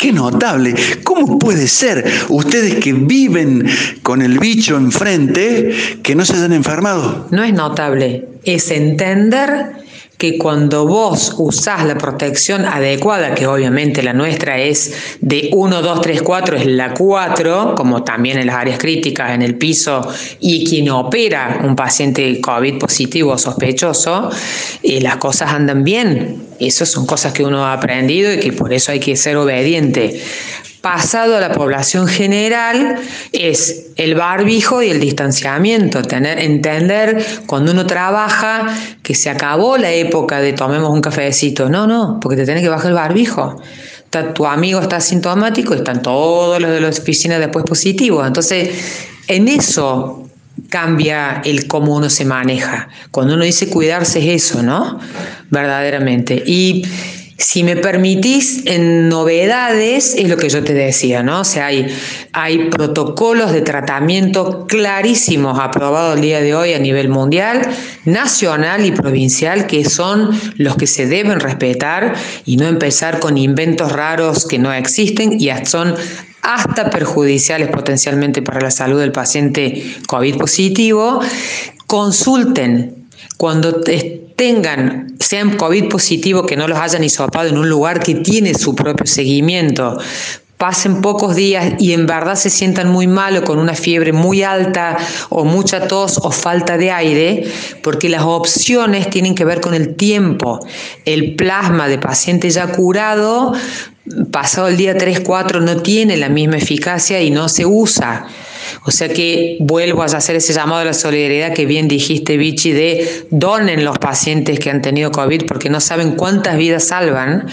Qué 0.00 0.12
notable. 0.12 0.74
¿Cómo 1.02 1.38
puede 1.38 1.66
ser 1.66 2.04
ustedes 2.28 2.74
que 2.76 2.92
viven 2.92 3.66
con 4.02 4.20
el 4.20 4.38
bicho 4.38 4.76
enfrente 4.76 5.74
que 6.02 6.14
no 6.14 6.26
se 6.26 6.34
hayan 6.34 6.52
enfermado? 6.52 7.26
No 7.30 7.42
es 7.42 7.54
notable, 7.54 8.28
es 8.44 8.70
entender 8.70 9.81
que 10.22 10.38
cuando 10.38 10.86
vos 10.86 11.34
usás 11.38 11.84
la 11.84 11.98
protección 11.98 12.64
adecuada, 12.64 13.34
que 13.34 13.48
obviamente 13.48 14.04
la 14.04 14.12
nuestra 14.12 14.56
es 14.60 15.16
de 15.20 15.50
1, 15.52 15.82
2, 15.82 16.00
3, 16.00 16.22
4, 16.22 16.56
es 16.58 16.66
la 16.66 16.94
4, 16.94 17.74
como 17.74 18.04
también 18.04 18.38
en 18.38 18.46
las 18.46 18.54
áreas 18.54 18.78
críticas, 18.78 19.32
en 19.32 19.42
el 19.42 19.56
piso, 19.56 20.00
y 20.38 20.64
quien 20.64 20.90
opera 20.90 21.62
un 21.64 21.74
paciente 21.74 22.40
COVID 22.40 22.78
positivo 22.78 23.32
o 23.32 23.38
sospechoso, 23.38 24.30
eh, 24.84 25.00
las 25.00 25.16
cosas 25.16 25.50
andan 25.50 25.82
bien. 25.82 26.46
Esas 26.60 26.88
son 26.88 27.04
cosas 27.04 27.32
que 27.32 27.44
uno 27.44 27.66
ha 27.66 27.72
aprendido 27.72 28.32
y 28.32 28.38
que 28.38 28.52
por 28.52 28.72
eso 28.72 28.92
hay 28.92 29.00
que 29.00 29.16
ser 29.16 29.36
obediente 29.36 30.22
pasado 30.82 31.36
a 31.36 31.40
la 31.40 31.52
población 31.52 32.08
general 32.08 32.96
es 33.32 33.86
el 33.96 34.16
barbijo 34.16 34.82
y 34.82 34.90
el 34.90 35.00
distanciamiento, 35.00 36.02
tener, 36.02 36.40
entender 36.40 37.24
cuando 37.46 37.70
uno 37.70 37.86
trabaja 37.86 38.66
que 39.02 39.14
se 39.14 39.30
acabó 39.30 39.78
la 39.78 39.92
época 39.92 40.40
de 40.40 40.52
tomemos 40.52 40.90
un 40.90 41.00
cafecito, 41.00 41.68
no, 41.70 41.86
no, 41.86 42.18
porque 42.20 42.36
te 42.36 42.44
tiene 42.44 42.60
que 42.60 42.68
bajar 42.68 42.88
el 42.88 42.94
barbijo. 42.94 43.62
tu 44.34 44.44
amigo 44.44 44.80
está 44.80 44.96
asintomático, 44.96 45.72
están 45.72 46.02
todos 46.02 46.60
los 46.60 46.70
de 46.70 46.80
la 46.80 46.88
oficina 46.88 47.38
después 47.38 47.64
positivos. 47.64 48.26
Entonces, 48.26 48.70
en 49.28 49.48
eso 49.48 50.28
cambia 50.68 51.42
el 51.44 51.68
cómo 51.68 51.94
uno 51.96 52.10
se 52.10 52.24
maneja. 52.24 52.88
Cuando 53.12 53.34
uno 53.34 53.44
dice 53.44 53.68
cuidarse 53.68 54.18
es 54.18 54.50
eso, 54.50 54.62
¿no? 54.62 54.98
Verdaderamente. 55.50 56.42
Y 56.44 56.84
Si 57.42 57.64
me 57.64 57.74
permitís, 57.76 58.62
en 58.66 59.08
novedades, 59.08 60.14
es 60.16 60.28
lo 60.28 60.36
que 60.36 60.48
yo 60.48 60.62
te 60.62 60.74
decía, 60.74 61.24
¿no? 61.24 61.40
O 61.40 61.44
sea, 61.44 61.66
hay, 61.66 61.88
hay 62.32 62.70
protocolos 62.70 63.50
de 63.50 63.62
tratamiento 63.62 64.64
clarísimos 64.68 65.58
aprobados 65.58 66.14
el 66.14 66.22
día 66.22 66.40
de 66.40 66.54
hoy 66.54 66.72
a 66.72 66.78
nivel 66.78 67.08
mundial, 67.08 67.62
nacional 68.04 68.86
y 68.86 68.92
provincial, 68.92 69.66
que 69.66 69.84
son 69.84 70.30
los 70.56 70.76
que 70.76 70.86
se 70.86 71.08
deben 71.08 71.40
respetar 71.40 72.14
y 72.46 72.56
no 72.58 72.68
empezar 72.68 73.18
con 73.18 73.36
inventos 73.36 73.90
raros 73.90 74.46
que 74.46 74.60
no 74.60 74.72
existen 74.72 75.40
y 75.40 75.50
son 75.64 75.96
hasta 76.42 76.90
perjudiciales 76.90 77.70
potencialmente 77.70 78.40
para 78.40 78.60
la 78.60 78.70
salud 78.70 79.00
del 79.00 79.10
paciente 79.10 79.84
COVID 80.06 80.38
positivo, 80.38 81.20
consulten 81.88 83.02
cuando 83.36 83.80
tengan, 84.36 85.11
sean 85.22 85.56
COVID 85.56 85.88
positivo, 85.88 86.44
que 86.44 86.56
no 86.56 86.68
los 86.68 86.78
hayan 86.78 87.04
hisopado 87.04 87.48
en 87.48 87.58
un 87.58 87.68
lugar 87.68 88.00
que 88.00 88.16
tiene 88.16 88.54
su 88.54 88.74
propio 88.74 89.06
seguimiento, 89.06 89.98
pasen 90.62 91.02
pocos 91.02 91.34
días 91.34 91.74
y 91.80 91.92
en 91.92 92.06
verdad 92.06 92.36
se 92.36 92.48
sientan 92.48 92.88
muy 92.88 93.08
mal 93.08 93.36
o 93.36 93.42
con 93.42 93.58
una 93.58 93.74
fiebre 93.74 94.12
muy 94.12 94.44
alta 94.44 94.96
o 95.28 95.44
mucha 95.44 95.88
tos 95.88 96.18
o 96.22 96.30
falta 96.30 96.76
de 96.78 96.92
aire, 96.92 97.44
porque 97.82 98.08
las 98.08 98.22
opciones 98.22 99.10
tienen 99.10 99.34
que 99.34 99.44
ver 99.44 99.60
con 99.60 99.74
el 99.74 99.96
tiempo. 99.96 100.64
El 101.04 101.34
plasma 101.34 101.88
de 101.88 101.98
paciente 101.98 102.48
ya 102.48 102.68
curado, 102.68 103.54
pasado 104.30 104.68
el 104.68 104.76
día 104.76 104.96
3-4, 104.96 105.60
no 105.60 105.78
tiene 105.78 106.16
la 106.16 106.28
misma 106.28 106.58
eficacia 106.58 107.20
y 107.20 107.32
no 107.32 107.48
se 107.48 107.66
usa. 107.66 108.28
O 108.84 108.90
sea 108.90 109.08
que 109.08 109.56
vuelvo 109.60 110.02
a 110.02 110.06
hacer 110.06 110.36
ese 110.36 110.52
llamado 110.52 110.80
a 110.80 110.84
la 110.84 110.94
solidaridad 110.94 111.54
que 111.54 111.66
bien 111.66 111.88
dijiste, 111.88 112.36
Vichy, 112.36 112.72
de 112.72 113.26
donen 113.30 113.84
los 113.84 113.98
pacientes 113.98 114.58
que 114.58 114.70
han 114.70 114.82
tenido 114.82 115.10
COVID 115.10 115.46
porque 115.46 115.70
no 115.70 115.80
saben 115.80 116.12
cuántas 116.12 116.56
vidas 116.56 116.84
salvan. 116.84 117.46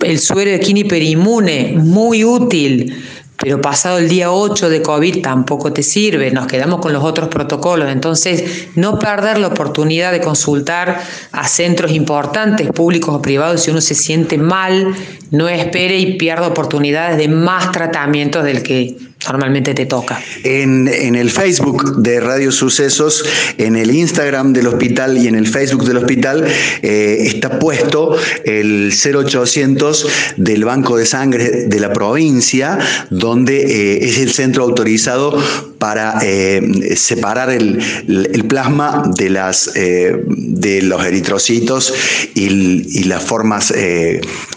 El 0.00 0.18
suero 0.18 0.50
de 0.50 0.60
quiniperimune, 0.60 1.74
muy 1.76 2.24
útil 2.24 2.92
pero 3.42 3.60
pasado 3.60 3.98
el 3.98 4.08
día 4.08 4.30
8 4.30 4.68
de 4.68 4.82
COVID 4.82 5.20
tampoco 5.20 5.72
te 5.72 5.82
sirve, 5.82 6.30
nos 6.30 6.46
quedamos 6.46 6.80
con 6.80 6.92
los 6.92 7.02
otros 7.02 7.28
protocolos. 7.28 7.90
Entonces, 7.90 8.68
no 8.76 9.00
perder 9.00 9.38
la 9.38 9.48
oportunidad 9.48 10.12
de 10.12 10.20
consultar 10.20 11.02
a 11.32 11.48
centros 11.48 11.90
importantes, 11.90 12.68
públicos 12.70 13.12
o 13.12 13.20
privados, 13.20 13.64
si 13.64 13.72
uno 13.72 13.80
se 13.80 13.96
siente 13.96 14.38
mal, 14.38 14.94
no 15.32 15.48
espere 15.48 15.98
y 15.98 16.18
pierda 16.18 16.46
oportunidades 16.46 17.18
de 17.18 17.26
más 17.26 17.72
tratamientos 17.72 18.44
del 18.44 18.62
que 18.62 18.96
normalmente 19.26 19.74
te 19.74 19.86
toca. 19.86 20.20
En, 20.42 20.88
el 20.88 21.30
Facebook 21.30 22.02
de 22.02 22.20
Radio 22.20 22.50
Sucesos, 22.52 23.24
en 23.58 23.76
el 23.76 23.94
Instagram 23.94 24.52
del 24.52 24.66
hospital 24.66 25.18
y 25.18 25.28
en 25.28 25.34
el 25.34 25.46
Facebook 25.46 25.84
del 25.84 25.98
hospital 25.98 26.44
eh, 26.82 27.18
está 27.20 27.58
puesto 27.58 28.16
el 28.44 28.92
0800 28.92 30.06
del 30.36 30.64
Banco 30.64 30.96
de 30.96 31.06
Sangre 31.06 31.66
de 31.66 31.80
la 31.80 31.92
provincia, 31.92 32.78
donde 33.10 33.60
eh, 33.62 34.08
es 34.08 34.18
el 34.18 34.32
centro 34.32 34.64
autorizado 34.64 35.38
para 35.78 36.18
eh, 36.22 36.94
separar 36.96 37.50
el, 37.50 37.78
plasma 38.48 39.02
de, 39.16 39.30
las, 39.30 39.72
de 39.74 40.82
los 40.82 41.04
eritrocitos 41.04 41.92
y, 42.34 43.00
y 43.00 43.04
las 43.04 43.22
formas 43.22 43.72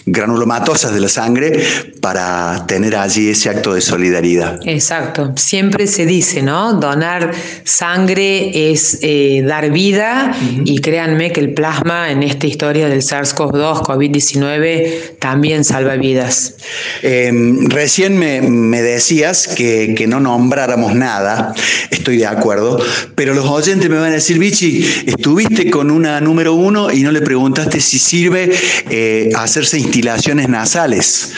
granulomatosas 0.06 0.94
de 0.94 1.00
la 1.00 1.10
sangre 1.10 1.64
para 2.00 2.66
tener 2.68 2.96
allí 2.96 3.30
ese 3.30 3.50
acto 3.50 3.74
de 3.74 3.82
solidaridad. 3.82 4.55
Exacto, 4.64 5.34
siempre 5.36 5.88
se 5.88 6.06
dice, 6.06 6.42
¿no? 6.42 6.74
Donar 6.74 7.32
sangre 7.64 8.72
es 8.72 9.00
eh, 9.02 9.44
dar 9.46 9.72
vida 9.72 10.36
y 10.64 10.80
créanme 10.80 11.32
que 11.32 11.40
el 11.40 11.54
plasma 11.54 12.12
en 12.12 12.24
esta 12.24 12.48
historia 12.48 12.88
del 12.88 13.02
SARS-CoV-2, 13.02 13.84
COVID-19, 13.84 15.18
también 15.20 15.64
salva 15.64 15.96
vidas. 15.96 16.56
Em, 17.02 17.70
recién 17.70 18.18
me, 18.18 18.82
decías 18.82 19.48
que, 19.48 20.06
no 20.08 20.20
nombráramos 20.20 20.94
nada, 20.94 21.54
estoy 21.90 22.18
de 22.18 22.28
acuerdo, 22.28 22.80
pero 23.16 23.34
los 23.34 23.46
oyentes 23.46 23.90
me 23.90 23.98
van 23.98 24.12
a 24.12 24.16
decir, 24.16 24.38
Vichy, 24.38 24.86
estuviste 25.08 25.70
con 25.72 25.90
una 25.90 26.22
número 26.22 26.54
uno 26.54 26.92
y 26.92 27.02
no 27.02 27.12
le 27.12 27.22
preguntaste 27.22 27.80
si 27.80 27.98
sirve 27.98 28.52
eh, 28.90 29.30
hacerse 29.36 29.80
instalaciones 29.80 30.50
nasales. 30.50 31.32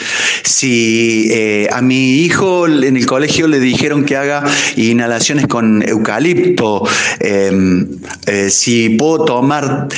Si 0.44 1.28
eh, 1.30 1.68
a 1.72 1.80
mi 1.80 2.16
hijo 2.16 2.66
en 2.66 2.96
el 2.96 3.06
colegio 3.08 3.48
le 3.48 3.58
dijeron 3.58 4.04
que 4.04 4.16
haga 4.16 4.44
inhalaciones 4.76 5.46
con 5.46 5.82
eucalipto, 5.82 6.84
em, 7.18 7.88
eh, 8.26 8.50
si 8.50 8.90
puedo 8.90 9.24
tomar 9.24 9.88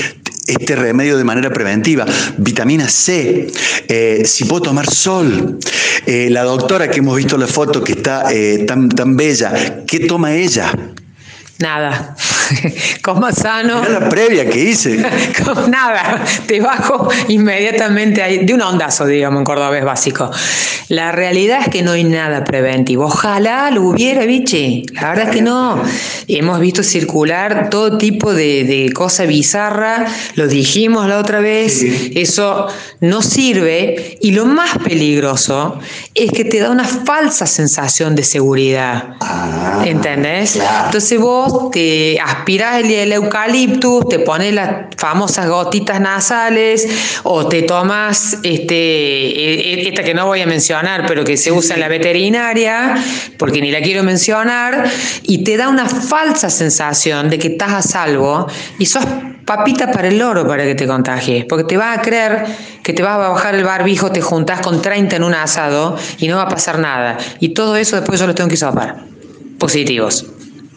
este 0.46 0.76
remedio 0.76 1.18
de 1.18 1.24
manera 1.24 1.50
preventiva, 1.50 2.06
vitamina 2.38 2.88
C, 2.88 3.48
eh, 3.88 4.22
si 4.24 4.44
puedo 4.44 4.62
tomar 4.62 4.86
sol, 4.86 5.58
la 6.06 6.42
doctora 6.44 6.90
que 6.90 7.00
hemos 7.00 7.16
visto 7.16 7.36
la 7.36 7.46
foto 7.46 7.84
que 7.84 7.92
está 7.92 8.24
tan, 8.66 8.88
tan 8.88 9.16
bella, 9.16 9.84
¿qué 9.86 10.00
toma 10.00 10.34
ella? 10.34 10.72
Nada. 11.58 12.16
Coma 13.02 13.32
sano. 13.32 13.82
Era 13.82 14.00
la 14.00 14.08
previa 14.08 14.48
que 14.48 14.58
hice. 14.58 14.96
nada. 15.68 16.24
Te 16.46 16.60
bajo 16.60 17.08
inmediatamente 17.28 18.22
ahí, 18.22 18.44
de 18.44 18.54
un 18.54 18.62
ondazo, 18.62 19.06
digamos, 19.06 19.40
en 19.40 19.44
cordobés 19.44 19.84
básico. 19.84 20.30
La 20.88 21.12
realidad 21.12 21.60
es 21.62 21.68
que 21.68 21.82
no 21.82 21.92
hay 21.92 22.04
nada 22.04 22.44
preventivo. 22.44 23.04
Ojalá 23.04 23.70
lo 23.70 23.82
hubiera, 23.82 24.24
biche. 24.24 24.82
La 24.92 25.10
verdad 25.10 25.28
es 25.28 25.36
que 25.36 25.42
no. 25.42 25.82
Hemos 26.26 26.60
visto 26.60 26.82
circular 26.82 27.70
todo 27.70 27.98
tipo 27.98 28.34
de, 28.34 28.64
de 28.64 28.92
cosa 28.92 29.24
bizarra. 29.24 30.06
Lo 30.34 30.48
dijimos 30.48 31.06
la 31.06 31.18
otra 31.18 31.40
vez. 31.40 31.82
Eso 31.82 32.66
no 33.00 33.22
sirve. 33.22 34.18
Y 34.20 34.32
lo 34.32 34.46
más 34.46 34.78
peligroso 34.78 35.78
es 36.14 36.32
que 36.32 36.44
te 36.44 36.58
da 36.58 36.70
una 36.70 36.84
falsa 36.84 37.46
sensación 37.46 38.16
de 38.16 38.24
seguridad. 38.24 39.16
Ah, 39.20 39.84
¿Entendés? 39.86 40.58
Entonces 40.86 41.20
vos 41.20 41.70
te 41.70 42.18
aspiras 42.20 42.82
el, 42.82 43.12
eucaliptus, 43.12 44.08
te 44.08 44.18
pones 44.18 44.52
las 44.52 44.86
famosas 44.96 45.48
gotitas 45.48 46.00
nasales 46.00 46.88
o 47.22 47.46
te 47.46 47.62
tomas 47.62 48.38
este, 48.42 48.74
e, 48.74 49.84
e, 49.84 49.88
esta 49.88 50.02
que 50.02 50.12
no 50.12 50.26
voy 50.26 50.40
a 50.40 50.46
mencionar, 50.46 51.04
pero 51.06 51.24
que 51.24 51.36
se 51.36 51.52
usa 51.52 51.74
en 51.74 51.80
la 51.80 51.88
veterinaria, 51.88 52.96
porque 53.38 53.60
ni 53.60 53.70
la 53.70 53.80
quiero 53.80 54.02
mencionar, 54.02 54.90
y 55.22 55.44
te 55.44 55.56
da 55.56 55.68
una 55.68 55.88
falsa 55.88 56.50
sensación 56.50 57.30
de 57.30 57.38
que 57.38 57.48
estás 57.48 57.72
a 57.72 57.82
salvo 57.82 58.48
y 58.78 58.86
sos 58.86 59.04
papita 59.50 59.90
para 59.90 60.06
el 60.06 60.16
loro 60.16 60.46
para 60.46 60.62
que 60.62 60.76
te 60.76 60.86
contagies, 60.86 61.44
porque 61.44 61.64
te 61.64 61.76
vas 61.76 61.98
a 61.98 62.02
creer 62.02 62.46
que 62.84 62.92
te 62.92 63.02
vas 63.02 63.14
a 63.14 63.30
bajar 63.30 63.56
el 63.56 63.64
barbijo, 63.64 64.12
te 64.12 64.20
juntás 64.20 64.60
con 64.60 64.80
30 64.80 65.16
en 65.16 65.24
un 65.24 65.34
asado 65.34 65.96
y 66.18 66.28
no 66.28 66.36
va 66.36 66.42
a 66.42 66.48
pasar 66.48 66.78
nada. 66.78 67.18
Y 67.40 67.48
todo 67.48 67.74
eso 67.74 67.96
después 67.96 68.20
yo 68.20 68.28
lo 68.28 68.34
tengo 68.36 68.48
que 68.48 68.56
sopar. 68.56 68.98
Positivos. 69.58 70.24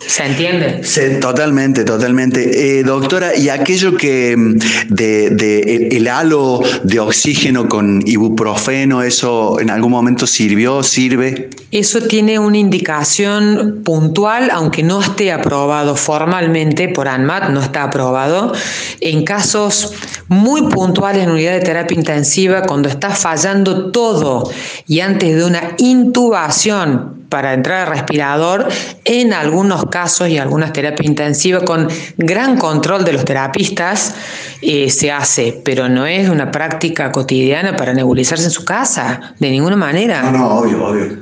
¿Se 0.08 0.26
entiende? 0.26 0.82
totalmente, 1.20 1.84
totalmente. 1.84 2.80
Eh, 2.80 2.84
doctora, 2.84 3.36
¿y 3.36 3.50
aquello 3.50 3.96
que 3.96 4.36
mm, 4.38 4.58
de, 4.90 5.90
el, 5.92 6.08
halo 6.08 6.62
de 6.84 7.00
oxígeno 7.00 7.68
con 7.68 8.02
ibuprofeno, 8.06 9.02
eso 9.02 9.60
en 9.60 9.70
algún 9.70 9.92
momento 9.92 10.28
sirvió, 10.28 10.84
sirve? 10.84 11.50
Eso 11.72 12.02
tiene 12.02 12.38
una 12.40 12.58
indicación 12.58 13.82
puntual, 13.84 14.50
aunque 14.52 14.84
no 14.84 15.02
esté 15.02 15.32
aprobado 15.32 15.96
formalmente 15.96 16.90
por 16.90 17.08
ANMAT, 17.08 17.50
no 17.50 17.62
está 17.62 17.84
aprobado. 17.84 18.54
En 19.00 19.24
casos 19.24 19.94
muy 20.28 20.64
puntuales 20.64 21.24
en 21.24 21.32
unidad 21.32 21.54
de 21.54 21.62
terapia 21.62 21.98
intensiva, 21.98 22.64
cuando 22.64 22.90
está 22.90 23.10
fallando 23.10 23.92
todo 23.92 24.52
y 24.88 25.00
antes 25.00 25.36
de 25.36 25.46
una 25.46 25.76
intubación 25.78 27.23
para 27.34 27.56
entrar 27.56 27.88
al 27.88 27.96
respirador, 27.96 28.68
en 29.06 29.34
algunos 29.34 29.86
casos 29.86 30.30
y 30.30 30.38
algunas 30.38 30.72
terapias 30.72 31.08
intensivas 31.08 31.64
con 31.64 31.88
gran 32.16 32.60
control 32.60 33.04
de 33.06 33.14
los 33.14 33.26
terapistas 33.26 34.14
eh, 34.62 34.92
se 34.92 35.12
hace, 35.12 35.60
pero 35.66 35.90
no 35.90 36.06
es 36.06 36.30
una 36.30 36.52
práctica 36.52 37.12
cotidiana 37.12 37.76
para 37.76 37.92
nebulizarse 37.92 38.44
en 38.44 38.52
su 38.52 38.66
casa, 38.66 39.34
de 39.40 39.50
ninguna 39.50 39.76
manera. 39.76 40.22
No, 40.22 40.32
no, 40.32 40.48
obvio, 40.60 40.86
obvio. 40.86 41.18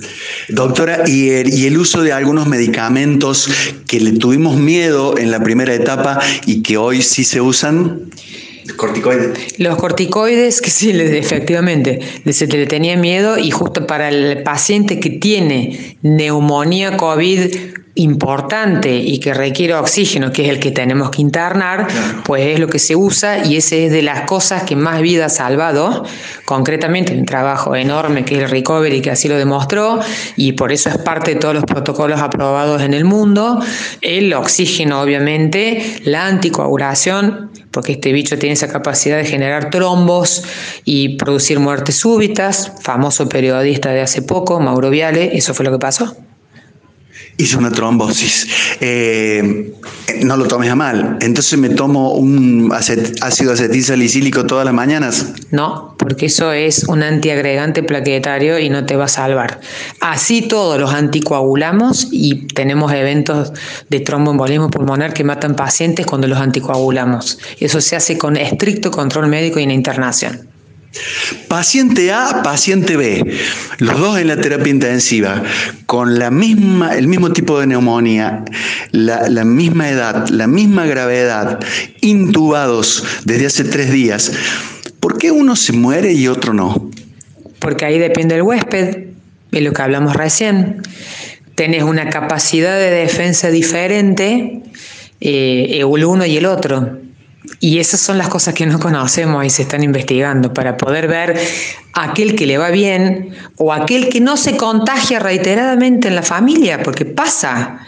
Doctora, 0.50 1.04
¿y 1.08 1.30
y 1.32 1.66
el 1.66 1.78
uso 1.78 2.02
de 2.02 2.12
algunos 2.12 2.46
medicamentos 2.46 3.50
que 3.88 4.02
le 4.02 4.12
tuvimos 4.12 4.58
miedo 4.58 5.18
en 5.18 5.32
la 5.32 5.42
primera 5.42 5.74
etapa 5.74 6.20
y 6.46 6.62
que 6.62 6.76
hoy 6.76 7.04
sí 7.04 7.24
se 7.24 7.40
usan? 7.40 8.12
Corticoides. 8.76 9.60
Los 9.60 9.78
corticoides, 9.78 10.62
que 10.62 10.70
sí, 10.70 10.92
efectivamente, 10.92 12.00
se 12.32 12.48
le 12.48 12.68
tenía 12.68 12.98
miedo 12.98 13.38
y 13.38 13.52
justo 13.52 13.88
para 13.88 14.10
el 14.10 14.44
paciente 14.44 15.00
que 15.00 15.10
tiene 15.10 15.98
neumonía 16.02 16.98
COVID 16.98 17.72
importante 17.96 18.96
y 18.96 19.20
que 19.20 19.34
requiere 19.34 19.74
oxígeno, 19.76 20.32
que 20.32 20.44
es 20.44 20.50
el 20.50 20.60
que 20.60 20.72
tenemos 20.72 21.12
que 21.12 21.22
internar, 21.22 21.88
pues 22.24 22.48
es 22.48 22.60
lo 22.60 22.68
que 22.68 22.80
se 22.80 22.96
usa 22.96 23.46
y 23.46 23.58
ese 23.58 23.86
es 23.86 23.92
de 23.92 24.02
las 24.02 24.22
cosas 24.22 24.64
que 24.64 24.76
más 24.76 25.02
vida 25.02 25.26
ha 25.26 25.30
salvado, 25.30 26.06
concretamente 26.46 27.14
un 27.14 27.26
trabajo 27.26 27.76
enorme 27.76 28.24
que 28.24 28.38
es 28.38 28.44
el 28.44 28.50
Recovery, 28.50 29.02
que 29.02 29.12
así 29.12 29.28
lo 29.28 29.38
demostró, 29.38 30.00
y 30.36 30.54
por 30.54 30.72
eso 30.72 30.90
es 30.90 30.98
parte 31.00 31.34
de 31.34 31.40
todos 31.40 31.54
los 31.54 31.66
protocolos 31.66 32.22
aprobados 32.22 32.82
en 32.82 32.94
el 32.94 33.04
mundo, 33.04 33.62
el 34.02 34.34
oxígeno 34.34 35.02
obviamente, 35.02 36.00
la 36.04 36.28
anticoagulación, 36.28 37.51
porque 37.72 37.94
este 37.94 38.12
bicho 38.12 38.38
tiene 38.38 38.54
esa 38.54 38.68
capacidad 38.68 39.18
de 39.18 39.26
generar 39.26 39.70
trombos 39.70 40.44
y 40.86 41.18
producir 41.18 41.60
muertes 41.60 41.96
súbitas, 41.96 42.74
famoso 42.82 43.28
periodista 43.28 43.92
de 43.92 44.02
hace 44.02 44.22
poco, 44.22 44.60
Mauro 44.60 44.90
Viale, 44.90 45.36
eso 45.36 45.54
fue 45.54 45.66
lo 45.66 45.72
que 45.72 45.80
pasó. 45.80 46.16
Hizo 47.38 47.58
una 47.58 47.72
trombosis. 47.72 48.48
Eh, 48.80 49.74
no 50.24 50.38
lo 50.38 50.46
tomes 50.46 50.70
a 50.70 50.76
mal. 50.76 51.18
Entonces 51.22 51.58
me 51.58 51.70
tomo 51.70 52.14
un 52.14 52.72
ácido 52.72 53.54
acetil 53.54 53.84
salicílico 53.84 54.46
todas 54.46 54.66
las 54.66 54.74
mañanas. 54.74 55.34
No, 55.52 55.96
porque 55.98 56.28
eso 56.28 56.52
es 56.52 56.84
un 56.86 57.04
antiagregante 57.04 57.84
plaquetario 57.84 58.60
y 58.60 58.70
no 58.70 58.86
te 58.86 58.96
va 58.96 59.06
a 59.06 59.10
salvar. 59.10 59.60
Así 60.00 60.44
todos 60.44 60.80
los 60.80 60.94
anticoagulamos 60.94 62.08
y 62.12 62.48
tenemos 62.48 62.92
eventos 62.94 63.54
de 63.90 64.00
tromboembolismo 64.00 64.70
pulmonar 64.70 65.14
que 65.14 65.24
matan 65.24 65.56
pacientes 65.56 66.06
cuando 66.06 66.28
los 66.28 66.38
anticoagulamos. 66.38 67.40
Eso 67.60 67.82
se 67.82 67.96
hace 67.96 68.18
con 68.18 68.38
estricto 68.38 68.92
control 68.92 69.28
médico 69.28 69.60
y 69.60 69.64
en 69.64 69.72
internación. 69.72 70.51
Paciente 71.48 72.12
A, 72.12 72.44
paciente 72.44 72.98
B, 72.98 73.38
los 73.78 73.98
dos 74.00 74.20
en 74.20 74.28
la 74.28 74.42
terapia 74.42 74.72
intensiva, 74.72 75.42
con 75.86 76.20
la 76.20 76.32
misma, 76.32 76.96
el 76.98 77.08
mismo 77.08 77.32
tipo 77.32 77.60
de 77.60 77.68
neumonía, 77.68 78.44
la, 78.92 79.46
misma 79.46 79.90
edad, 79.90 80.28
la 80.28 80.48
misma 80.48 80.86
gravedad, 80.86 81.60
intubados 82.02 83.04
desde 83.24 83.46
hace 83.46 83.64
tres 83.64 83.92
días. 83.92 84.34
¿Por 85.00 85.18
qué 85.18 85.32
uno 85.32 85.56
se 85.56 85.72
muere 85.74 86.12
y 86.12 86.28
otro 86.28 86.54
no? 86.54 86.92
Porque 87.60 87.86
ahí 87.86 87.98
depende 87.98 88.36
el 88.36 88.42
huésped, 88.42 89.12
de 89.52 89.62
lo 89.62 89.74
que 89.74 89.82
hablamos 89.82 90.16
recién. 90.16 90.82
Tenés 91.56 91.84
una 91.84 92.10
capacidad 92.10 92.78
de 92.78 92.92
defensa 92.92 93.50
diferente, 93.50 94.62
eh, 95.22 95.80
el 95.80 96.06
uno 96.06 96.26
y 96.26 96.38
el 96.38 96.46
otro. 96.46 97.00
Y 97.60 97.80
esas 97.80 98.00
son 98.00 98.18
las 98.18 98.30
cosas 98.30 98.54
que 98.54 98.66
no 98.66 98.80
conocemos 98.80 99.44
y 99.46 99.50
se 99.50 99.64
están 99.64 99.84
investigando 99.84 100.54
para 100.54 100.78
poder 100.78 101.08
ver 101.08 101.40
aquel 101.94 102.36
que 102.36 102.46
le 102.46 102.58
va 102.58 102.70
bien 102.70 103.36
o 103.58 103.74
aquel 103.74 104.10
que 104.10 104.22
no 104.22 104.38
se 104.38 104.58
contagia 104.58 105.20
reiteradamente 105.20 106.08
en 106.08 106.16
la 106.16 106.22
familia, 106.24 106.84
porque 106.84 107.06
pasa. 107.06 107.80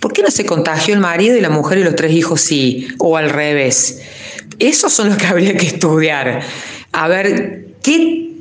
¿Por 0.00 0.12
qué 0.12 0.22
no 0.22 0.30
se 0.30 0.46
contagió 0.46 0.94
el 0.94 1.00
marido 1.00 1.36
y 1.36 1.40
la 1.40 1.50
mujer 1.50 1.78
y 1.78 1.84
los 1.84 1.94
tres 1.94 2.12
hijos 2.12 2.40
sí? 2.40 2.88
O 2.98 3.16
al 3.16 3.30
revés. 3.30 4.00
Esos 4.58 4.92
son 4.92 5.10
los 5.10 5.18
que 5.18 5.26
habría 5.28 5.56
que 5.56 5.66
estudiar. 5.66 6.40
A 6.92 7.08
ver, 7.08 7.66
¿qué 7.82 8.31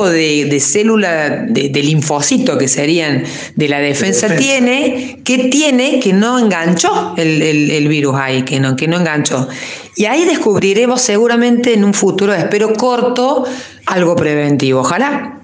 tipo 0.00 0.10
de, 0.10 0.60
célula 0.60 1.44
de, 1.48 1.82
linfocito 1.82 2.56
que 2.56 2.68
serían 2.68 3.24
de 3.54 3.68
la 3.68 3.80
defensa, 3.80 4.34
tiene, 4.36 5.20
que 5.24 5.48
tiene 5.50 6.00
que 6.00 6.12
no 6.12 6.38
enganchó 6.38 7.14
el, 7.16 7.88
virus 7.88 8.16
ahí, 8.16 8.42
que 8.42 8.60
no, 8.60 8.76
que 8.76 8.88
no 8.88 8.98
enganchó. 8.98 9.48
Y 9.96 10.06
ahí 10.06 10.24
descubriremos 10.24 11.02
seguramente 11.02 11.74
en 11.74 11.84
un 11.84 11.92
futuro, 11.92 12.32
espero 12.32 12.72
corto, 12.72 13.44
algo 13.86 14.16
preventivo. 14.16 14.80
Ojalá. 14.80 15.40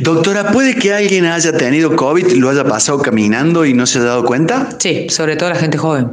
Doctora, 0.00 0.50
¿puede 0.50 0.74
que 0.74 0.92
alguien 0.92 1.26
haya 1.26 1.56
tenido 1.56 1.94
COVID 1.94 2.32
lo 2.32 2.50
haya 2.50 2.64
pasado 2.64 2.98
caminando 2.98 3.64
y 3.64 3.72
no 3.72 3.86
se 3.86 3.98
haya 3.98 4.08
dado 4.08 4.24
cuenta? 4.24 4.70
Sí, 4.80 5.06
sobre 5.10 5.36
todo 5.36 5.50
la 5.50 5.56
gente 5.56 5.78
joven. 5.78 6.10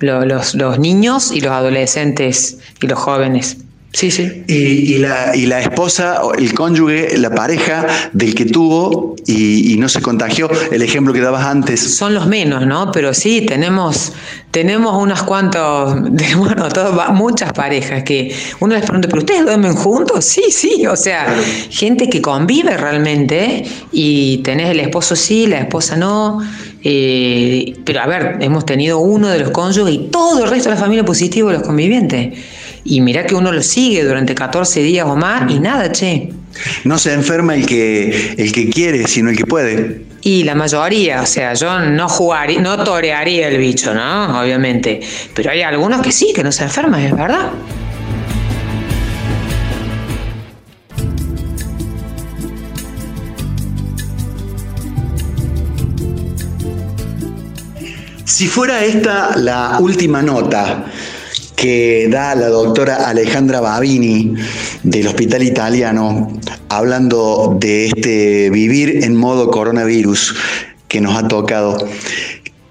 Los, 0.00 0.54
los 0.54 0.78
niños 0.78 1.32
y 1.32 1.40
los 1.40 1.52
adolescentes 1.52 2.58
y 2.82 2.86
los 2.86 2.98
jóvenes. 2.98 3.58
Sí, 3.90 4.10
sí. 4.10 4.44
Y, 4.46 4.98
la, 4.98 5.34
y, 5.34 5.46
la, 5.46 5.60
esposa, 5.60 6.20
el 6.36 6.52
cónyuge, 6.52 7.16
la 7.16 7.34
pareja 7.34 7.86
del 8.12 8.34
que 8.34 8.44
tuvo 8.44 9.16
y, 9.26 9.76
no 9.78 9.88
se 9.88 10.02
contagió, 10.02 10.50
el 10.70 10.82
ejemplo 10.82 11.14
que 11.14 11.20
dabas 11.20 11.46
antes. 11.46 11.96
Son 11.96 12.14
los 12.14 12.26
menos, 12.26 12.66
¿no? 12.66 12.92
Pero 12.92 13.14
sí, 13.14 13.46
tenemos, 13.46 14.12
tenemos 14.50 14.94
unas 15.02 15.22
cuantos, 15.22 15.96
bueno, 16.36 16.68
muchas 17.14 17.54
parejas 17.54 18.02
que 18.02 18.34
uno 18.60 18.74
les 18.74 18.84
pregunta, 18.84 19.08
¿pero 19.08 19.20
ustedes 19.20 19.44
duermen 19.44 19.74
juntos? 19.74 20.22
Sí, 20.22 20.44
sí, 20.50 20.86
o 20.86 20.96
sea, 20.96 21.34
gente 21.70 22.10
que 22.10 22.20
convive 22.20 22.76
realmente 22.76 23.64
y 23.90 24.38
tenés 24.38 24.68
el 24.68 24.80
esposo 24.80 25.16
sí, 25.16 25.46
la 25.46 25.60
esposa 25.60 25.96
no. 25.96 26.40
Eh, 26.84 27.74
pero 27.84 28.02
a 28.02 28.06
ver, 28.06 28.36
hemos 28.40 28.66
tenido 28.66 28.98
uno 28.98 29.28
de 29.28 29.38
los 29.38 29.50
cónyuges 29.50 29.94
y 29.94 29.98
todo 30.10 30.44
el 30.44 30.50
resto 30.50 30.68
de 30.68 30.74
la 30.74 30.80
familia 30.80 31.04
positivo 31.06 31.48
de 31.48 31.54
los 31.54 31.62
convivientes. 31.66 32.38
Y 32.90 33.02
mirá 33.02 33.26
que 33.26 33.34
uno 33.34 33.52
lo 33.52 33.62
sigue 33.62 34.02
durante 34.02 34.34
14 34.34 34.80
días 34.80 35.06
o 35.06 35.14
más 35.14 35.50
y 35.50 35.60
nada, 35.60 35.92
che. 35.92 36.30
No 36.84 36.98
se 36.98 37.12
enferma 37.12 37.54
el 37.54 37.66
que, 37.66 38.34
el 38.38 38.50
que 38.50 38.70
quiere, 38.70 39.06
sino 39.06 39.28
el 39.28 39.36
que 39.36 39.44
puede. 39.44 40.06
Y 40.22 40.44
la 40.44 40.54
mayoría, 40.54 41.20
o 41.20 41.26
sea, 41.26 41.52
yo 41.52 41.78
no 41.80 42.08
jugaría, 42.08 42.60
no 42.62 42.82
torearía 42.82 43.48
el 43.48 43.58
bicho, 43.58 43.92
¿no? 43.92 44.40
Obviamente. 44.40 45.00
Pero 45.34 45.50
hay 45.50 45.60
algunos 45.60 46.00
que 46.00 46.12
sí, 46.12 46.32
que 46.34 46.42
no 46.42 46.50
se 46.50 46.64
enferman, 46.64 47.02
es 47.02 47.14
verdad. 47.14 47.50
Si 58.24 58.46
fuera 58.46 58.82
esta 58.82 59.36
la 59.36 59.78
última 59.78 60.22
nota 60.22 60.86
que 61.58 62.06
da 62.08 62.36
la 62.36 62.48
doctora 62.48 63.08
Alejandra 63.08 63.60
Babini 63.60 64.32
del 64.84 65.08
Hospital 65.08 65.42
Italiano, 65.42 66.38
hablando 66.68 67.56
de 67.58 67.86
este 67.86 68.48
vivir 68.50 69.02
en 69.02 69.16
modo 69.16 69.50
coronavirus 69.50 70.36
que 70.86 71.00
nos 71.00 71.16
ha 71.16 71.26
tocado. 71.26 71.76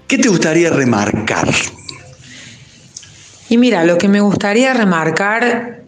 ¿Qué 0.06 0.16
te 0.16 0.30
gustaría 0.30 0.70
remarcar? 0.70 1.50
Y 3.50 3.58
mira, 3.58 3.84
lo 3.84 3.98
que 3.98 4.08
me 4.08 4.22
gustaría 4.22 4.72
remarcar 4.72 5.82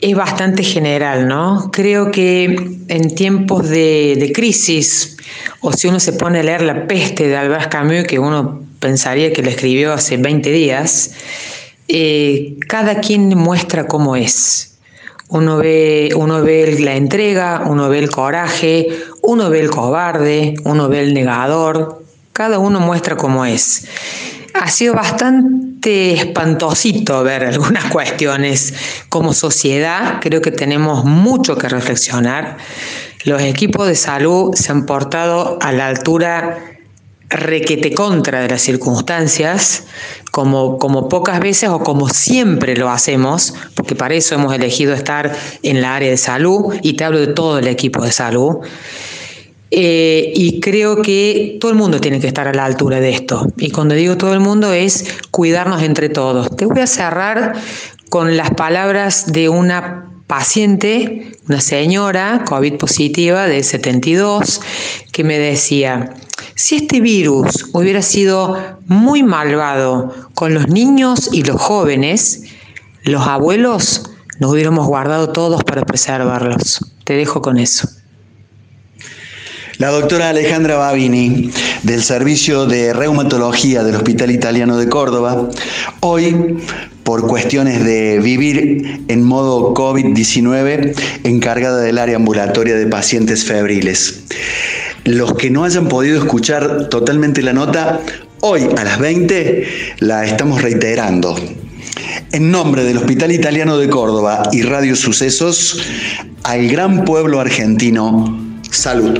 es 0.00 0.16
bastante 0.16 0.62
general, 0.62 1.28
¿no? 1.28 1.70
Creo 1.70 2.10
que 2.10 2.46
en 2.88 3.14
tiempos 3.14 3.68
de, 3.68 4.32
crisis, 4.34 5.18
o 5.60 5.74
si 5.74 5.88
uno 5.88 6.00
se 6.00 6.14
pone 6.14 6.40
a 6.40 6.42
leer 6.42 6.62
La 6.62 6.86
peste 6.86 7.28
de 7.28 7.36
Albert 7.36 7.70
Camus, 7.70 8.04
que 8.04 8.18
uno 8.18 8.62
pensaría 8.80 9.34
que 9.34 9.42
lo 9.42 9.50
escribió 9.50 9.92
hace 9.92 10.16
20 10.16 10.50
días, 10.50 11.10
eh, 11.88 12.56
cada 12.68 13.00
quien 13.00 13.28
muestra 13.30 13.86
cómo 13.86 14.14
es. 14.14 14.78
Uno 15.28 15.58
ve, 15.58 16.10
uno 16.16 16.42
ve 16.42 16.78
la 16.80 16.94
entrega, 16.94 17.62
uno 17.66 17.88
ve 17.88 17.98
el 17.98 18.10
coraje, 18.10 18.88
uno 19.22 19.50
ve 19.50 19.60
el 19.60 19.70
cobarde, 19.70 20.54
uno 20.64 20.88
ve 20.88 21.00
el 21.00 21.14
negador, 21.14 22.02
cada 22.32 22.58
uno 22.58 22.80
muestra 22.80 23.16
cómo 23.16 23.44
es. 23.44 23.86
Ha 24.54 24.70
sido 24.70 24.94
bastante 24.94 26.12
espantosito 26.12 27.22
ver 27.24 27.44
algunas 27.44 27.84
cuestiones 27.92 28.74
como 29.08 29.34
sociedad, 29.34 30.20
creo 30.20 30.40
que 30.40 30.50
tenemos 30.50 31.04
mucho 31.04 31.56
que 31.56 31.68
reflexionar. 31.68 32.56
Los 33.24 33.42
equipos 33.42 33.86
de 33.86 33.96
salud 33.96 34.54
se 34.54 34.72
han 34.72 34.86
portado 34.86 35.58
a 35.60 35.72
la 35.72 35.88
altura 35.88 36.58
requete 37.28 37.92
contra 37.92 38.40
de 38.40 38.48
las 38.48 38.62
circunstancias, 38.62 39.84
como, 40.38 40.78
como 40.78 41.08
pocas 41.08 41.40
veces 41.40 41.68
o 41.68 41.80
como 41.80 42.08
siempre 42.08 42.76
lo 42.76 42.88
hacemos, 42.90 43.54
porque 43.74 43.96
para 43.96 44.14
eso 44.14 44.36
hemos 44.36 44.54
elegido 44.54 44.94
estar 44.94 45.36
en 45.64 45.82
la 45.82 45.96
área 45.96 46.10
de 46.10 46.16
salud, 46.16 46.76
y 46.80 46.92
te 46.92 47.02
hablo 47.02 47.18
de 47.18 47.26
todo 47.26 47.58
el 47.58 47.66
equipo 47.66 48.04
de 48.04 48.12
salud. 48.12 48.58
Eh, 49.72 50.32
y 50.36 50.60
creo 50.60 51.02
que 51.02 51.58
todo 51.60 51.72
el 51.72 51.76
mundo 51.76 52.00
tiene 52.00 52.20
que 52.20 52.28
estar 52.28 52.46
a 52.46 52.54
la 52.54 52.66
altura 52.66 53.00
de 53.00 53.10
esto. 53.10 53.52
Y 53.56 53.72
cuando 53.72 53.96
digo 53.96 54.16
todo 54.16 54.32
el 54.32 54.38
mundo 54.38 54.72
es 54.72 55.06
cuidarnos 55.32 55.82
entre 55.82 56.08
todos. 56.08 56.54
Te 56.56 56.66
voy 56.66 56.82
a 56.82 56.86
cerrar 56.86 57.54
con 58.08 58.36
las 58.36 58.50
palabras 58.52 59.32
de 59.32 59.48
una 59.48 60.08
paciente, 60.28 61.32
una 61.48 61.60
señora 61.60 62.44
COVID 62.46 62.76
positiva 62.76 63.48
de 63.48 63.64
72, 63.64 64.60
que 65.10 65.24
me 65.24 65.36
decía, 65.36 66.14
si 66.54 66.76
este 66.76 67.00
virus 67.00 67.66
hubiera 67.72 68.02
sido 68.02 68.58
muy 68.86 69.22
malvado 69.22 70.14
con 70.34 70.54
los 70.54 70.68
niños 70.68 71.30
y 71.32 71.42
los 71.42 71.60
jóvenes, 71.60 72.42
los 73.04 73.26
abuelos 73.26 74.10
nos 74.38 74.52
hubiéramos 74.52 74.86
guardado 74.86 75.30
todos 75.30 75.64
para 75.64 75.82
preservarlos. 75.82 76.80
Te 77.04 77.14
dejo 77.14 77.42
con 77.42 77.58
eso. 77.58 77.88
La 79.78 79.90
doctora 79.90 80.30
Alejandra 80.30 80.76
Babini, 80.76 81.52
del 81.84 82.02
Servicio 82.02 82.66
de 82.66 82.92
Reumatología 82.92 83.84
del 83.84 83.94
Hospital 83.94 84.32
Italiano 84.32 84.76
de 84.76 84.88
Córdoba, 84.88 85.48
hoy, 86.00 86.58
por 87.04 87.28
cuestiones 87.28 87.84
de 87.84 88.18
vivir 88.18 89.04
en 89.06 89.22
modo 89.22 89.74
COVID-19, 89.74 91.00
encargada 91.22 91.80
del 91.80 91.98
área 91.98 92.16
ambulatoria 92.16 92.74
de 92.74 92.86
pacientes 92.88 93.44
febriles. 93.44 94.24
Los 95.08 95.32
que 95.36 95.48
no 95.48 95.64
hayan 95.64 95.88
podido 95.88 96.18
escuchar 96.18 96.90
totalmente 96.90 97.40
la 97.40 97.54
nota, 97.54 98.00
hoy 98.42 98.68
a 98.76 98.84
las 98.84 98.98
20 98.98 99.96
la 100.00 100.26
estamos 100.26 100.60
reiterando. 100.60 101.34
En 102.30 102.50
nombre 102.50 102.84
del 102.84 102.98
Hospital 102.98 103.32
Italiano 103.32 103.78
de 103.78 103.88
Córdoba 103.88 104.42
y 104.52 104.60
Radio 104.60 104.94
Sucesos, 104.94 105.80
al 106.42 106.68
gran 106.68 107.06
pueblo 107.06 107.40
argentino, 107.40 108.38
salud. 108.70 109.18